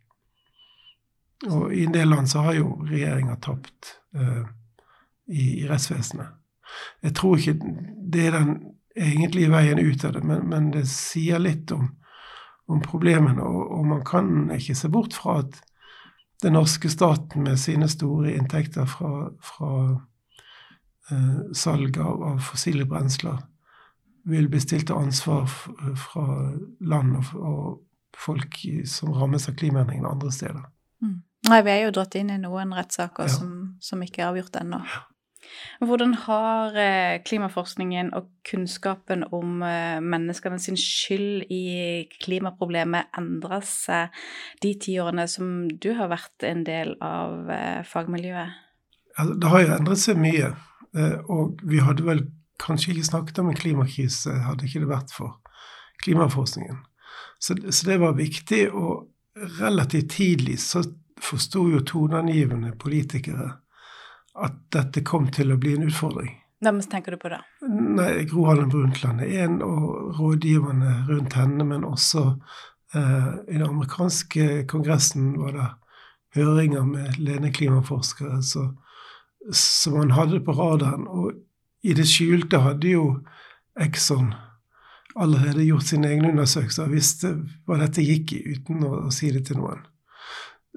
Og 1.46 1.72
i 1.72 1.84
en 1.86 1.94
del 1.94 2.10
land 2.10 2.30
så 2.30 2.42
har 2.48 2.58
jo 2.58 2.72
regjeringa 2.88 3.36
tapt 3.44 3.94
uh, 4.16 4.42
i, 5.28 5.62
i, 5.62 5.66
rettsvesenet. 5.68 6.34
Jeg 7.04 7.14
tror 7.16 7.38
ikke 7.38 7.56
det 8.02 8.26
er 8.26 8.36
den 8.40 8.56
egentlige 8.96 9.52
veien 9.52 9.78
ut 9.78 10.04
av 10.08 10.16
det, 10.16 10.24
men, 10.26 10.48
men 10.50 10.72
det 10.74 10.86
sier 10.90 11.38
litt 11.40 11.70
om, 11.76 11.92
om 12.68 12.82
problemene. 12.82 13.42
Og, 13.42 13.70
og, 13.78 13.86
man 13.86 14.04
kan 14.06 14.50
ikke 14.54 14.74
se 14.74 14.90
bort 14.92 15.14
fra 15.14 15.40
at 15.44 15.60
den 16.42 16.56
norske 16.56 16.90
staten 16.92 17.46
med 17.46 17.56
sine 17.60 17.88
store 17.88 18.34
inntekter 18.36 18.88
fra, 18.90 19.30
fra 19.40 19.72
eh, 21.10 21.42
salg 21.56 21.98
av, 21.98 22.22
av, 22.32 22.40
fossile 22.44 22.84
brensler 22.88 23.38
vil 24.26 24.48
bli 24.50 24.60
stilt 24.60 24.88
til 24.90 24.98
ansvar 24.98 25.46
fra 25.46 26.24
land 26.82 27.14
og, 27.20 27.34
og 27.38 28.16
folk 28.16 28.58
som 28.88 29.14
rammes 29.14 29.46
av 29.48 29.54
klimaendringene 29.60 30.10
andre 30.10 30.32
steder. 30.34 30.64
Mm. 31.04 31.20
Nei, 31.46 31.60
vi 31.62 31.72
er 31.72 31.84
jo 31.84 31.92
dratt 31.94 32.16
inn 32.18 32.32
i 32.34 32.38
noen 32.42 32.72
rettssaker 32.74 33.28
ja. 33.28 33.32
som, 33.32 33.52
som, 33.80 34.02
ikke 34.02 34.24
er 34.24 34.32
avgjort 34.32 34.58
ennå. 34.58 34.80
Ja. 34.82 35.04
Hvordan 35.84 36.14
har 36.24 36.76
eh, 36.80 37.22
klimaforskningen 37.26 38.12
og 38.16 38.28
kunnskapen 38.48 39.24
om 39.34 39.62
eh, 39.66 39.98
menneskene 40.00 40.58
sin 40.62 40.78
skyld 40.80 41.46
i 41.52 42.06
klimaproblemet 42.22 43.12
endra 43.18 43.60
seg 43.64 44.14
de 44.64 44.72
ti 44.80 44.96
årene 45.02 45.26
som 45.30 45.66
du 45.68 45.92
har 45.98 46.10
vært 46.12 46.46
en 46.48 46.64
del 46.66 46.94
av 47.04 47.50
eh, 47.52 47.82
fagmiljøet? 47.86 48.62
Det 49.16 49.52
har 49.52 49.64
jo 49.64 49.76
endret 49.78 50.02
seg 50.02 50.18
mye. 50.20 50.50
Og 51.32 51.60
vi 51.64 51.80
hadde 51.84 52.04
vel 52.04 52.22
kanskje 52.60 52.92
ikke 52.92 53.08
snakket 53.10 53.38
om 53.40 53.48
en 53.50 53.56
klimakrise 53.56 54.32
hadde 54.44 54.68
ikke 54.68 54.82
det 54.84 54.90
vært 54.90 55.12
for 55.12 55.38
klimaforskningen. 56.04 56.82
Så 57.40 57.56
det 57.56 57.96
var 58.00 58.16
viktig, 58.16 58.66
og 58.72 59.08
relativt 59.60 60.10
tidlig 60.16 60.58
så 60.60 60.84
forsto 61.20 61.66
jo 61.72 61.80
toneangivende 61.84 62.74
politikere 62.80 63.50
at 64.44 64.58
dette 64.74 65.04
kom 65.06 65.30
til 65.32 65.54
å 65.54 65.60
bli 65.60 65.76
en 65.76 65.86
utfordring. 65.88 66.34
Hvem 66.64 66.80
tenker 66.90 67.12
du 67.14 67.20
på 67.20 67.30
da? 67.32 67.42
Nei, 67.68 68.24
Gro 68.28 68.46
Harlem 68.48 68.70
Brundtland 68.72 69.20
er 69.24 69.44
en, 69.44 69.58
og 69.64 70.16
rådgiverne 70.18 71.02
rundt 71.10 71.36
henne, 71.36 71.66
men 71.68 71.84
også 71.84 72.24
eh, 72.96 73.28
i 73.48 73.58
den 73.58 73.66
amerikanske 73.68 74.64
kongressen 74.70 75.34
var 75.40 75.56
det 75.56 75.68
høringer 76.36 76.84
med 76.88 77.20
ledende 77.20 77.52
klimaforskere. 77.52 78.42
så 78.42 78.70
som 79.52 79.96
han 79.96 80.10
hadde 80.10 80.40
på 80.40 80.52
radaren. 80.52 81.06
Og 81.06 81.32
i 81.82 81.94
det 81.94 82.06
skjulte 82.10 82.62
hadde 82.64 82.90
jo 82.90 83.06
Exxon 83.80 84.32
allerede 85.16 85.64
gjort 85.64 85.88
sine 85.88 86.10
egne 86.12 86.32
undersøkelser 86.34 86.88
og 86.88 86.96
visste 86.96 87.32
hva 87.66 87.78
dette 87.80 88.04
gikk 88.04 88.34
i, 88.36 88.42
uten 88.56 88.84
å, 88.84 88.92
å, 89.06 89.12
si 89.14 89.30
det 89.32 89.46
til 89.48 89.60
noen. 89.60 89.84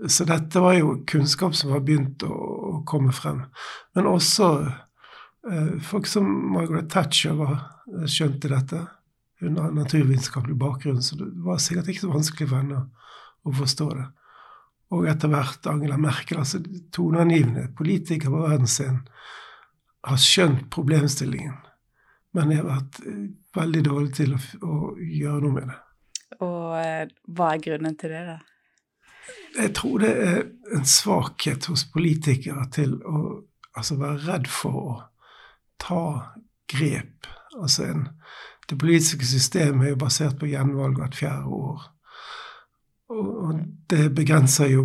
Så 0.07 0.23
dette 0.23 0.61
var 0.63 0.77
jo 0.77 0.99
kunnskap 1.07 1.55
som 1.57 1.73
var 1.73 1.81
begynt 1.83 2.23
å, 2.23 2.83
komme 2.87 3.11
frem. 3.11 3.41
Men 3.97 4.07
også 4.07 4.45
eh, 5.49 5.73
folk 5.83 6.07
som 6.07 6.29
Margaret 6.53 6.87
Thatcher 6.93 7.35
var, 7.35 7.57
skjønte 8.07 8.51
dette. 8.51 8.79
Hun 9.43 9.57
har 9.59 9.73
naturvitenskapelig 9.75 10.55
bakgrunn, 10.59 11.01
så 11.03 11.17
det 11.19 11.27
var 11.43 11.59
sikkert 11.59 11.91
ikke 11.91 12.05
så 12.05 12.13
vanskelig 12.13 12.47
for 12.47 12.61
henne 12.61 12.85
å 13.43 13.53
forstå 13.55 13.89
det 13.97 14.07
og 14.95 15.07
etter 15.09 15.29
hvert 15.29 15.67
Angela 15.69 15.97
Merkel, 16.01 16.39
altså 16.41 16.61
toneangivende 16.93 17.67
politikere 17.77 18.33
på 18.33 18.45
verdensscenen, 18.45 19.03
har 20.07 20.21
skjønt 20.23 20.69
problemstillingen, 20.73 21.57
men 22.37 22.53
jeg 22.53 22.61
har 22.61 22.69
vært 22.69 23.01
eh, 23.03 23.25
veldig 23.57 23.81
dårlig 23.85 24.13
til 24.15 24.33
å, 24.33 24.39
å 24.63 24.77
gjøre 24.95 25.41
noe 25.43 25.55
med 25.57 25.67
det. 25.69 25.77
Og 26.45 26.77
eh, 26.79 27.11
hva 27.35 27.51
er 27.53 27.63
grunnen 27.65 27.97
til 27.99 28.13
det, 28.15 28.21
da? 28.29 28.37
Jeg 29.57 29.73
tror 29.75 30.01
det 30.03 30.11
er 30.23 30.41
en 30.75 30.85
svakhet 30.85 31.65
hos 31.71 31.85
politikere 31.93 32.65
til 32.73 32.95
å 33.03 33.21
altså 33.75 33.97
være 33.99 34.23
redd 34.27 34.49
for 34.51 34.79
å 34.79 34.95
ta 35.81 36.03
grep. 36.69 37.29
Altså 37.57 37.87
en, 37.89 38.07
det 38.69 38.77
politiske 38.79 39.25
systemet 39.25 39.87
er 39.87 39.95
jo 39.95 40.01
basert 40.03 40.39
på 40.39 40.49
gjenvalg 40.51 40.99
hvert 40.99 41.17
fjerde 41.17 41.59
år. 41.59 41.87
Og 43.09 43.61
det 43.89 44.11
begrenser 44.13 44.69
jo 44.69 44.83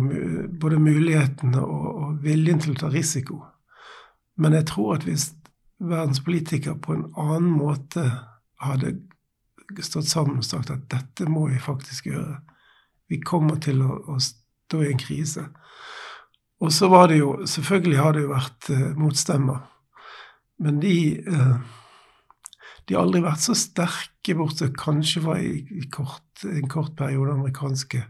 både 0.59 0.79
mulighetene 0.81 1.61
og, 1.61 1.89
og 1.95 2.23
viljen 2.25 2.61
til 2.63 2.73
å 2.73 2.79
ta 2.85 2.89
risiko. 2.89 3.43
Men 4.41 4.57
jeg 4.57 4.67
tror 4.71 4.95
at 4.95 5.05
hvis 5.05 5.29
verdens 5.79 6.23
politikere 6.25 6.79
på 6.81 6.95
en 6.95 7.05
annen 7.19 7.51
måte 7.53 8.07
hadde 8.63 8.95
stått 9.85 10.09
sammen 10.09 10.41
og 10.41 10.47
sagt 10.47 10.71
at 10.73 10.87
dette 10.91 11.29
må 11.29 11.47
vi 11.51 11.61
faktisk 11.61 12.09
gjøre, 12.09 12.39
vi 13.09 13.21
kommer 13.21 13.59
til 13.61 13.83
å, 13.85 13.99
å 14.15 14.17
stå 14.21 14.81
i 14.83 14.91
en 14.91 15.01
krise. 15.01 15.45
Og 16.63 16.71
så 16.73 16.89
var 16.89 17.09
det 17.11 17.19
jo 17.19 17.35
Selvfølgelig 17.45 17.97
har 17.99 18.15
det 18.15 18.25
jo 18.25 18.31
vært 18.31 18.69
eh, 18.73 18.91
motstemmer. 18.97 19.65
Men 20.63 20.79
de 20.81 20.97
eh, 21.19 21.57
de 22.85 22.93
har 22.93 23.07
aldri 23.07 23.23
vært 23.25 23.41
så 23.41 23.55
sterke, 23.57 24.35
bortsett 24.37 24.75
kanskje 24.77 25.23
var 25.25 25.39
i, 25.41 25.63
i 25.73 25.87
kort, 25.89 26.43
en 26.45 26.67
kort 26.69 26.93
periode 26.97 27.33
amerikanske 27.33 28.03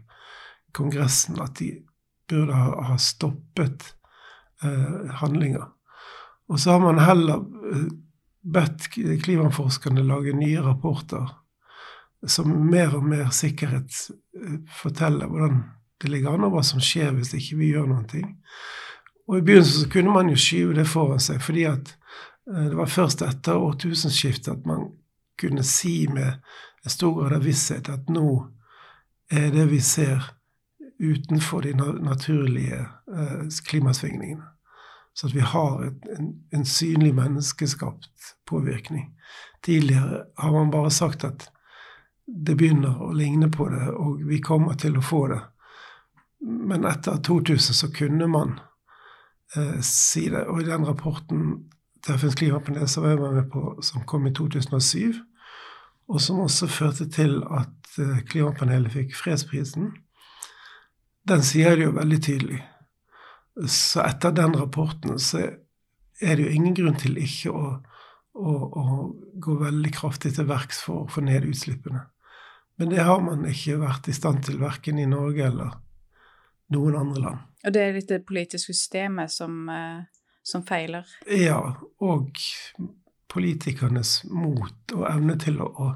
kongressen, 0.76 1.38
at 1.40 1.56
de 1.62 1.70
burde 2.28 2.52
ha, 2.52 2.74
ha 2.90 2.98
stoppet 3.00 3.86
eh, 4.60 5.14
handlinger. 5.22 5.64
Og 6.52 6.60
så 6.60 6.74
har 6.74 6.84
man 6.84 7.00
heller 7.00 7.40
bedt 8.44 8.90
klimaforskerne 8.92 10.04
lage 10.04 10.36
nye 10.36 10.60
rapporter 10.62 11.32
som 12.28 12.52
mer 12.70 12.94
og 12.96 13.04
mer 13.04 13.30
sikkerhet 13.34 13.96
forteller 14.80 15.30
hvordan 15.30 15.62
det 16.02 16.10
ligger 16.12 16.34
an, 16.34 16.44
og 16.44 16.56
hva 16.56 16.62
som 16.66 16.82
skjer 16.82 17.14
hvis 17.16 17.34
ikke 17.36 17.60
vi 17.60 17.70
gjør 17.72 17.88
noen 17.90 18.08
ting. 18.10 18.26
Og 19.26 19.38
I 19.38 19.44
begynnelsen 19.46 19.86
så 19.86 19.92
kunne 19.92 20.14
man 20.14 20.30
jo 20.30 20.38
skyve 20.38 20.76
det 20.76 20.86
foran 20.88 21.22
seg, 21.22 21.40
fordi 21.42 21.64
at 21.70 21.94
eh, 22.52 22.68
det 22.70 22.76
var 22.78 22.90
først 22.92 23.24
etter 23.26 23.58
årtusenskiftet 23.58 24.52
at 24.52 24.68
man 24.68 24.90
kunne 25.40 25.64
si 25.66 26.06
med 26.12 26.38
en 26.84 26.92
stor 26.92 27.16
grad 27.18 27.38
av 27.40 27.46
visshet 27.46 27.90
at 27.92 28.12
nå 28.12 28.28
er 29.32 29.50
det 29.54 29.66
vi 29.72 29.80
ser 29.82 30.30
utenfor 31.02 31.66
de 31.66 31.74
naturlige 31.76 32.78
eh, 32.84 33.48
klimasvingningene. 33.68 34.52
Så 35.16 35.30
at 35.30 35.34
vi 35.34 35.40
har 35.40 35.80
et, 35.82 36.08
en, 36.18 36.32
en 36.52 36.64
synlig 36.68 37.14
menneskeskapt 37.16 38.34
påvirkning. 38.46 39.08
Tidligere 39.64 40.26
har 40.36 40.52
man 40.52 40.70
bare 40.70 40.90
sagt 40.92 41.24
at 41.24 41.48
det 42.26 42.56
begynner 42.58 43.02
å 43.02 43.12
ligne 43.14 43.48
på 43.52 43.68
det, 43.70 43.84
og 43.94 44.22
vi 44.26 44.40
kommer 44.42 44.74
til 44.80 44.98
å 44.98 45.04
få 45.04 45.26
det. 45.30 45.40
Men 46.46 46.86
etter 46.88 47.20
2000 47.22 47.74
så 47.78 47.90
kunne 47.94 48.26
man 48.30 48.58
eh, 49.56 49.78
si 49.82 50.26
det. 50.30 50.44
Og 50.50 50.62
i 50.62 50.68
den 50.68 50.86
rapporten 50.86 51.46
til 52.04 52.18
FNs 52.18 52.38
klimapanel 52.38 52.88
som 52.90 53.06
jeg 53.06 53.18
var 53.20 53.34
med 53.34 53.50
på, 53.50 53.76
som 53.82 54.04
kom 54.06 54.26
i 54.26 54.34
2007, 54.34 55.14
og 56.06 56.22
som 56.22 56.42
også 56.42 56.68
førte 56.70 57.08
til 57.10 57.38
at 57.50 57.98
eh, 58.02 58.22
klimapanelet 58.28 58.94
fikk 58.94 59.14
fredsprisen, 59.18 59.92
den 61.26 61.42
sier 61.42 61.78
det 61.78 61.88
jo 61.88 61.94
veldig 61.96 62.18
tydelig. 62.22 62.60
Så 63.66 64.02
etter 64.04 64.34
den 64.36 64.54
rapporten 64.58 65.18
så 65.22 65.40
er 66.22 66.36
det 66.36 66.44
jo 66.44 66.52
ingen 66.52 66.74
grunn 66.76 66.98
til 67.00 67.16
ikke 67.18 67.54
å, 67.54 67.70
å, 68.36 68.52
å 68.52 68.84
gå 69.42 69.56
veldig 69.62 69.94
kraftig 69.96 70.36
til 70.36 70.46
verks 70.50 70.84
for 70.86 71.04
å 71.04 71.10
få 71.10 71.24
ned 71.26 71.48
utslippene. 71.48 72.04
Men 72.76 72.92
det 72.92 73.04
har 73.08 73.20
man 73.24 73.46
ikke 73.48 73.78
vært 73.80 74.08
i 74.08 74.14
stand 74.16 74.42
til, 74.44 74.60
verken 74.60 74.98
i 75.00 75.08
Norge 75.08 75.46
eller 75.48 75.76
noen 76.74 76.98
andre 76.98 77.22
land. 77.22 77.44
Og 77.66 77.74
det 77.74 77.82
er 77.82 77.96
litt 77.96 78.10
det 78.12 78.26
politiske 78.28 78.74
systemet 78.74 79.32
som, 79.32 79.68
eh, 79.68 80.04
som 80.44 80.64
feiler? 80.66 81.06
Ja, 81.26 81.60
og 82.04 82.36
politikernes 83.32 84.20
mot 84.30 84.94
og 84.94 85.06
evne 85.10 85.36
til 85.40 85.58
å, 85.60 85.66
å, 85.66 85.88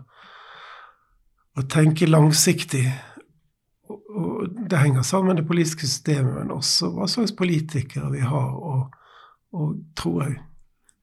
å 1.56 1.66
tenke 1.70 2.08
langsiktig. 2.08 2.86
Og, 3.90 4.00
og 4.10 4.56
det 4.70 4.80
henger 4.80 5.06
sammen 5.06 5.34
med 5.34 5.42
det 5.42 5.48
politiske 5.48 5.86
systemet, 5.86 6.32
men 6.40 6.54
også 6.54 6.90
hva 6.96 7.08
slags 7.10 7.36
politikere 7.36 8.10
vi 8.12 8.24
har. 8.24 8.56
Og, 8.56 8.96
og 9.56 9.76
tror 9.98 10.22
jeg 10.26 10.38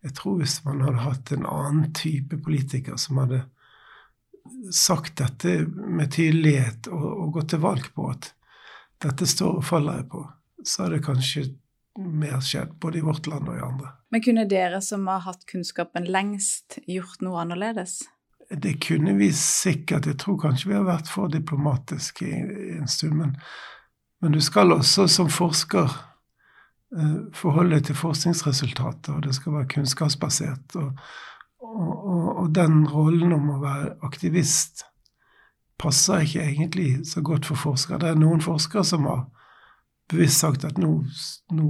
Jeg 0.06 0.14
tror 0.14 0.36
hvis 0.38 0.60
man 0.64 0.82
hadde 0.86 1.02
hatt 1.04 1.32
en 1.34 1.46
annen 1.50 1.88
type 1.92 2.38
politiker 2.46 2.96
som 3.02 3.18
hadde 3.18 3.42
sagt 4.74 5.18
dette 5.22 5.60
med 5.68 6.12
tydelighet 6.14 6.90
og, 6.92 7.06
og 7.06 7.32
gått 7.38 7.54
til 7.54 7.64
valg 7.64 7.88
på 7.96 8.10
at 8.12 8.32
dette 9.04 9.28
står 9.30 9.60
og 9.60 9.66
faller 9.66 10.02
jeg 10.02 10.10
på, 10.12 10.24
så 10.66 10.86
er 10.86 10.96
det 10.96 11.06
kanskje 11.06 11.46
mer 11.98 12.40
skjedd, 12.46 12.76
både 12.82 13.00
i 13.00 13.06
vårt 13.06 13.28
land 13.28 13.50
og 13.50 13.58
i 13.58 13.64
andre. 13.64 13.94
Men 14.14 14.24
kunne 14.24 14.46
dere 14.50 14.82
som 14.82 15.08
har 15.10 15.24
hatt 15.26 15.46
kunnskapen 15.50 16.08
lengst, 16.10 16.80
gjort 16.88 17.22
noe 17.26 17.42
annerledes? 17.42 18.00
Det 18.50 18.78
kunne 18.86 19.18
vi 19.18 19.32
sikkert. 19.36 20.08
Jeg 20.08 20.20
tror 20.22 20.38
kanskje 20.40 20.72
vi 20.72 20.78
har 20.78 20.86
vært 20.88 21.10
for 21.12 21.32
diplomatiske 21.32 22.28
i, 22.28 22.76
en 22.78 22.88
stund. 22.88 23.18
Men, 23.20 23.34
men, 24.22 24.38
du 24.38 24.42
skal 24.42 24.72
også 24.72 25.08
som 25.12 25.32
forsker 25.34 25.90
eh, 26.96 27.18
forholde 27.36 27.76
deg 27.76 27.90
til 27.90 28.00
forskningsresultater, 28.00 29.18
og 29.18 29.26
det 29.28 29.36
skal 29.36 29.58
være 29.58 29.72
kunnskapsbasert. 29.76 30.78
Og, 30.80 30.94
og, 31.62 32.38
og, 32.38 32.52
den 32.56 32.86
rollen 32.90 33.34
om 33.34 33.50
å 33.56 33.62
være 33.62 33.96
aktivist 34.06 34.86
passer 35.78 36.26
ikke 36.26 36.46
egentlig 36.46 36.90
så 37.06 37.22
godt 37.26 37.46
for 37.50 37.60
forskere. 37.60 38.02
Det 38.02 38.12
er 38.12 38.22
noen 38.22 38.42
forskere 38.42 38.86
som 38.86 39.06
har 39.10 39.26
bevisst 40.10 40.42
sagt 40.42 40.66
at 40.66 40.78
nå, 40.82 40.92
nå, 41.54 41.66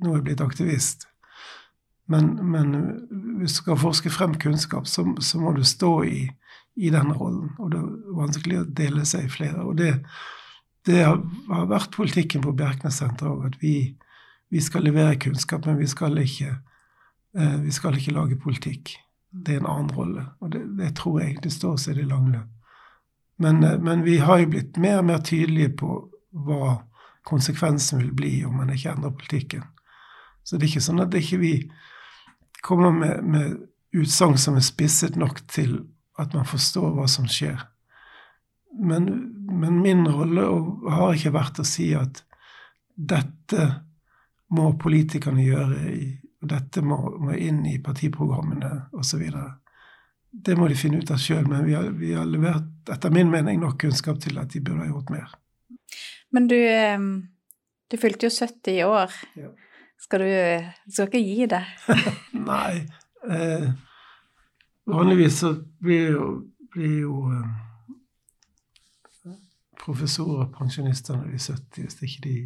nå 0.00 0.12
er 0.12 0.20
jeg 0.20 0.26
blitt 0.28 0.44
aktivist. 0.44 1.06
Men, 2.12 2.34
men, 2.50 2.74
hvis 3.40 3.56
du 3.56 3.62
skal 3.62 3.80
forske 3.80 4.12
frem 4.12 4.34
kunnskap, 4.40 4.88
så, 4.90 5.04
så 5.20 5.40
må 5.40 5.54
du 5.56 5.62
stå 5.64 5.92
i, 6.08 6.26
i 6.76 6.92
denne 6.92 7.16
rollen. 7.16 7.52
Og 7.58 7.72
det 7.72 7.80
er 7.80 8.16
vanskelig 8.18 8.60
å 8.60 8.68
dele 8.82 9.04
seg 9.08 9.28
i 9.28 9.32
flere. 9.32 9.64
Og 9.64 9.76
det, 9.80 9.94
det 10.88 11.04
har, 11.06 11.22
vært 11.70 11.94
politikken 11.94 12.44
på 12.44 12.54
Bjerknessenteret 12.58 13.30
òg, 13.30 13.46
at 13.52 13.60
vi, 13.62 13.76
vi, 14.52 14.64
skal 14.64 14.86
levere 14.88 15.20
kunnskap, 15.20 15.66
men 15.68 15.78
vi 15.80 15.88
skal 15.90 16.18
ikke, 16.24 16.56
eh, 17.38 17.56
vi 17.62 17.74
skal 17.74 17.98
ikke 17.98 18.16
lage 18.16 18.40
politikk. 18.42 18.96
Det 19.32 19.54
er 19.56 19.62
en 19.62 19.70
annen 19.70 19.92
rolle. 19.96 20.26
Og 20.40 20.52
det, 20.52 20.62
det 20.78 20.92
tror 20.96 21.20
jeg 21.20 21.32
egentlig 21.32 21.52
står 21.54 21.76
seg 21.80 21.96
i 21.96 22.02
det 22.02 22.10
lange 22.10 22.34
løp. 22.36 22.48
Men, 23.42 23.64
eh, 23.64 23.78
men, 23.80 24.04
vi 24.04 24.18
har 24.18 24.42
jo 24.42 24.50
blitt 24.52 24.76
mer 24.76 25.00
og 25.00 25.08
mer 25.08 25.22
tydelige 25.24 25.72
på 25.80 25.96
hva 26.46 26.76
konsekvensen 27.28 28.02
vil 28.02 28.12
bli 28.16 28.32
om 28.46 28.60
man 28.60 28.72
ikke 28.72 28.92
endrer 28.92 29.16
politikken. 29.16 29.64
Så 30.42 30.56
det 30.56 30.66
er 30.66 30.72
ikke 30.72 30.84
sånn 30.88 31.02
at 31.04 31.14
ikke 31.14 31.40
vi 31.42 31.54
kommer 32.62 32.92
med, 32.94 33.22
med 33.24 33.58
utsagn 33.92 34.38
som 34.38 34.56
er 34.58 34.66
spisset 34.66 35.16
nok 35.18 35.42
til 35.50 35.78
at 36.20 36.34
man 36.34 36.46
forstår 36.48 36.92
hva 36.96 37.06
som 37.10 37.28
skjer. 37.30 37.60
Men, 38.78 39.08
men 39.48 39.80
min 39.82 40.06
rolle 40.08 40.46
har 40.94 41.14
ikke 41.14 41.34
vært 41.34 41.60
å 41.60 41.66
si 41.66 41.92
at 41.98 42.22
dette 42.96 43.68
må 44.52 44.72
politikerne 44.80 45.44
gjøre, 45.44 45.80
og 45.88 46.21
dette 46.50 46.82
må, 46.82 46.98
må 47.22 47.36
inn 47.38 47.60
i 47.70 47.78
partiprogrammene 47.82 48.72
osv 48.98 49.22
det 50.32 50.56
må 50.56 50.68
de 50.68 50.76
finne 50.78 51.02
ut 51.02 51.10
av 51.12 51.20
sjøl, 51.20 51.44
men 51.48 51.66
vi 51.66 51.74
har, 51.76 51.90
vi 51.92 52.14
har, 52.16 52.24
levert, 52.28 52.70
etter 52.90 53.12
min 53.12 53.28
mening, 53.30 53.60
nok 53.60 53.76
kunnskap 53.82 54.20
til 54.22 54.38
at 54.40 54.54
de 54.54 54.62
burde 54.64 54.80
ha 54.80 54.88
gjort 54.88 55.12
mer. 55.12 55.34
Men 56.32 56.46
du, 56.48 56.56
du 57.92 57.96
fylte 58.00 58.30
jo 58.30 58.32
70 58.32 58.72
i 58.72 58.84
år. 58.86 59.18
Ja. 59.36 59.50
Skal 60.00 60.24
du 60.24 60.30
skal 60.90 61.10
ikke 61.10 61.20
gi 61.20 61.48
det? 61.52 61.60
Nei. 62.50 62.80
Eh, 63.28 63.68
vanligvis 64.88 65.42
så 65.44 65.52
blir 65.84 66.16
jo, 66.16 66.30
blir 66.72 66.96
jo 67.04 67.18
professorer 69.82 70.48
pensjonister 70.56 71.18
når 71.18 71.28
de 71.28 71.38
er 71.38 71.44
70, 71.44 71.84
hvis 71.84 72.02
ikke 72.08 72.24
de 72.24 72.36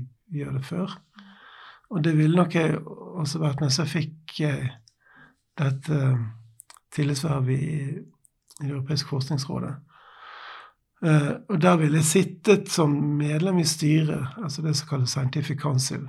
gjør 0.40 0.58
det 0.58 0.66
før. 0.66 0.98
Og 1.90 2.02
det 2.04 2.16
ville 2.18 2.36
nok 2.36 2.54
jeg 2.54 2.78
også 2.82 3.40
vært 3.42 3.62
når 3.62 3.74
jeg 3.78 3.92
fikk 3.92 4.40
eh, 4.46 4.68
dette 5.56 6.00
tillitsvervet 6.94 7.56
i, 7.56 7.80
i 8.60 8.64
Det 8.64 8.70
europeiske 8.70 9.08
forskningsrådet. 9.08 9.74
Uh, 11.04 11.32
og 11.52 11.60
der 11.60 11.76
ville 11.76 12.00
jeg 12.00 12.08
sittet 12.08 12.70
som 12.72 12.90
medlem 13.18 13.58
i 13.60 13.66
styret, 13.68 14.30
altså 14.42 14.62
det 14.64 14.72
som 14.76 14.88
kalles 14.88 15.10
Scientific 15.12 15.60
Council. 15.60 16.06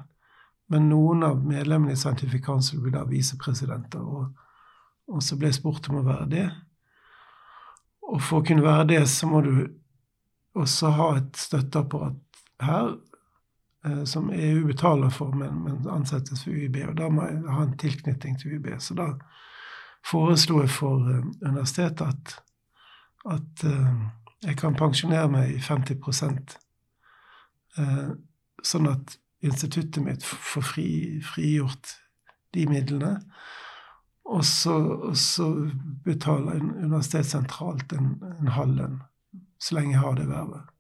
Men 0.72 0.88
noen 0.90 1.24
av 1.28 1.42
medlemmene 1.44 1.92
i 1.92 2.00
Scientific 2.00 2.46
Council 2.46 2.80
ble 2.84 2.94
da 2.96 3.04
visepresidenter. 3.08 4.00
Og, 4.00 4.30
og, 5.08 5.20
så 5.24 5.36
ble 5.36 5.52
jeg 5.52 5.60
spurt 5.60 5.90
om 5.92 6.00
å 6.00 6.06
være 6.08 6.30
det. 6.32 6.48
Og 8.08 8.24
for 8.24 8.40
å 8.40 8.48
kunne 8.48 8.64
være 8.64 8.88
det, 8.94 9.02
så 9.12 9.28
må 9.28 9.44
du 9.44 9.54
også 10.58 10.92
ha 10.96 11.10
et 11.18 11.40
støtteapparat 11.40 12.42
her, 12.64 12.96
som 14.06 14.30
EU 14.34 14.66
betaler 14.68 15.10
for, 15.10 15.36
men, 15.36 15.64
men 15.64 15.90
ansettes 15.92 16.44
for 16.44 16.52
UiB. 16.56 16.82
Og 16.90 16.96
da 16.98 17.10
må 17.10 17.28
jeg 17.28 17.42
ha 17.54 17.64
en 17.64 17.78
tilknytning 17.80 18.38
til 18.40 18.56
UiB. 18.56 18.70
Så 18.84 18.98
da 18.98 19.12
foreslo 20.08 20.62
jeg 20.64 20.72
for 20.74 21.04
uh, 21.04 21.26
universitetet 21.42 22.08
at, 22.08 22.38
at 23.34 23.66
uh, 23.68 23.94
jeg 24.46 24.58
kan 24.60 24.78
pensjonere 24.78 25.30
meg 25.32 25.56
i 25.56 25.62
50 25.62 26.58
uh, 27.78 28.12
sånn 28.64 28.92
at 28.92 29.18
instituttet 29.46 30.04
mitt 30.04 30.26
får 30.26 30.66
fri, 30.66 30.90
frigjort 31.26 31.98
de 32.56 32.66
midlene. 32.70 33.18
Og 34.28 34.44
så, 34.46 34.76
og 35.12 35.16
så 35.18 35.52
betaler 36.04 36.58
en 36.58 36.74
universitet 36.76 37.30
sentralt 37.30 37.94
en, 37.96 38.18
en 38.42 38.56
halv 38.58 38.82
lønn 38.82 38.98
så 39.60 39.78
lenge 39.78 39.96
jeg 39.96 40.04
har 40.04 40.18
det 40.18 40.28
vervet. 40.30 40.74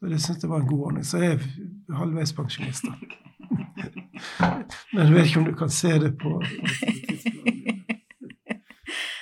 Så 0.00 0.08
det 0.08 0.18
syns 0.24 0.44
jeg 0.44 0.50
var 0.50 0.62
en 0.62 0.68
god 0.68 0.86
ordning. 0.86 1.04
Så 1.04 1.18
jeg 1.20 1.36
er 1.36 1.96
halvveis 1.96 2.32
pensjonist. 2.32 2.84
Men 4.94 5.04
jeg 5.04 5.14
vet 5.14 5.26
ikke 5.28 5.40
om 5.42 5.48
du 5.50 5.56
kan 5.58 5.70
se 5.72 5.92
det 6.00 6.12
på, 6.20 6.30
på 6.40 6.46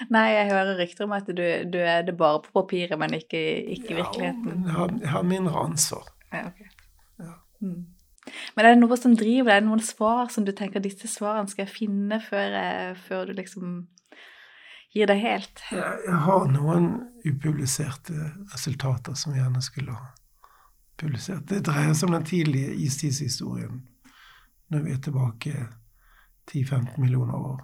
Nei, 0.09 0.29
jeg 0.33 0.49
hører 0.49 0.79
rykter 0.79 1.05
om 1.05 1.13
at 1.13 1.27
du, 1.29 1.43
du, 1.69 1.79
er 1.83 2.03
det 2.07 2.17
bare 2.17 2.41
på 2.41 2.49
papiret, 2.55 2.99
men 2.99 3.15
ikke, 3.19 3.41
ikke 3.75 3.91
i 3.93 3.97
virkeligheten. 3.99 4.49
Ja, 4.49 4.55
jeg 4.65 4.73
har, 4.73 4.89
jeg 5.03 5.11
har 5.13 5.23
mindre 5.27 5.61
ansvar. 5.61 6.05
Ja, 6.33 6.47
okay. 6.49 6.69
Ja. 7.21 7.33
Mm. 7.61 7.83
Men 8.57 8.65
er 8.65 8.71
det 8.73 8.81
noe 8.81 8.97
som 8.97 9.17
driver 9.19 9.53
deg? 9.53 9.67
Noen 9.67 9.83
svar 9.85 10.33
som 10.33 10.47
du 10.49 10.53
tenker 10.57 10.81
disse 10.85 11.09
svarene 11.13 11.49
skal 11.51 11.67
jeg 11.67 11.75
finne 11.75 12.21
før, 12.25 12.49
før 13.05 13.29
du 13.29 13.33
liksom 13.37 13.65
gir 14.97 15.07
deg 15.11 15.21
helt? 15.27 15.57
Jeg, 15.75 16.01
jeg 16.07 16.21
har 16.25 16.49
noen 16.55 16.89
upubliserte 17.27 18.17
resultater 18.55 19.19
som 19.19 19.37
jeg 19.37 19.45
gjerne 19.45 19.67
skulle 19.67 19.99
ha 19.99 20.09
publisert. 20.99 21.47
Det 21.49 21.63
dreier 21.67 21.95
seg 21.95 22.09
om 22.09 22.17
den 22.19 22.27
tidlige 22.29 22.75
istidshistorien, 22.87 23.83
når 24.73 24.85
vi 24.85 24.95
er 24.95 25.05
tilbake 25.05 25.55
10-15 26.51 26.99
millioner 27.01 27.35
år. 27.35 27.63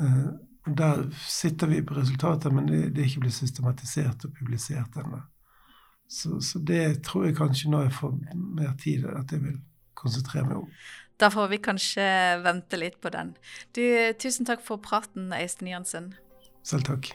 Eh, 0.00 0.26
Der 0.66 1.10
sitter 1.28 1.66
vi 1.66 1.82
på 1.84 1.94
resultatet, 1.94 2.52
men 2.52 2.66
det, 2.66 2.94
det 2.96 3.02
er 3.02 3.08
ikke 3.10 3.26
blitt 3.26 3.36
systematisert 3.36 4.24
og 4.24 4.32
publisert 4.32 4.96
ennå. 4.96 5.18
Så, 6.08 6.40
så 6.40 6.58
det 6.58 7.02
tror 7.04 7.26
jeg 7.26 7.36
kanskje 7.36 7.70
når 7.72 7.82
jeg 7.82 7.92
får 7.98 8.14
mer 8.34 8.70
tid, 8.80 9.04
at 9.04 9.32
jeg 9.32 9.42
vil 9.42 9.58
konsentrere 9.94 10.46
meg 10.48 10.62
om. 10.62 10.70
Da 11.20 11.28
får 11.28 11.50
vi 11.52 11.60
kanskje 11.62 12.06
vente 12.44 12.80
litt 12.80 12.96
på 13.00 13.12
den. 13.12 13.34
Du, 13.76 13.82
tusen 14.18 14.48
takk 14.48 14.64
for 14.64 14.80
praten, 14.80 15.28
Øystein 15.36 15.68
Jansen. 15.74 16.14
Selv 16.64 16.88
takk. 16.88 17.12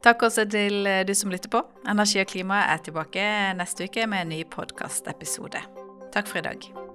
Takk 0.00 0.22
også 0.30 0.46
til 0.48 0.88
du 1.04 1.12
som 1.14 1.32
lytter 1.32 1.52
på. 1.52 1.60
Energi 1.88 2.22
og 2.22 2.30
klima 2.32 2.62
er 2.72 2.80
tilbake 2.84 3.24
neste 3.58 3.84
uke 3.84 4.06
med 4.08 4.24
en 4.24 4.32
ny 4.32 4.44
podkastepisode. 4.48 5.60
Takk 6.14 6.30
for 6.30 6.40
i 6.40 6.48
dag. 6.48 6.89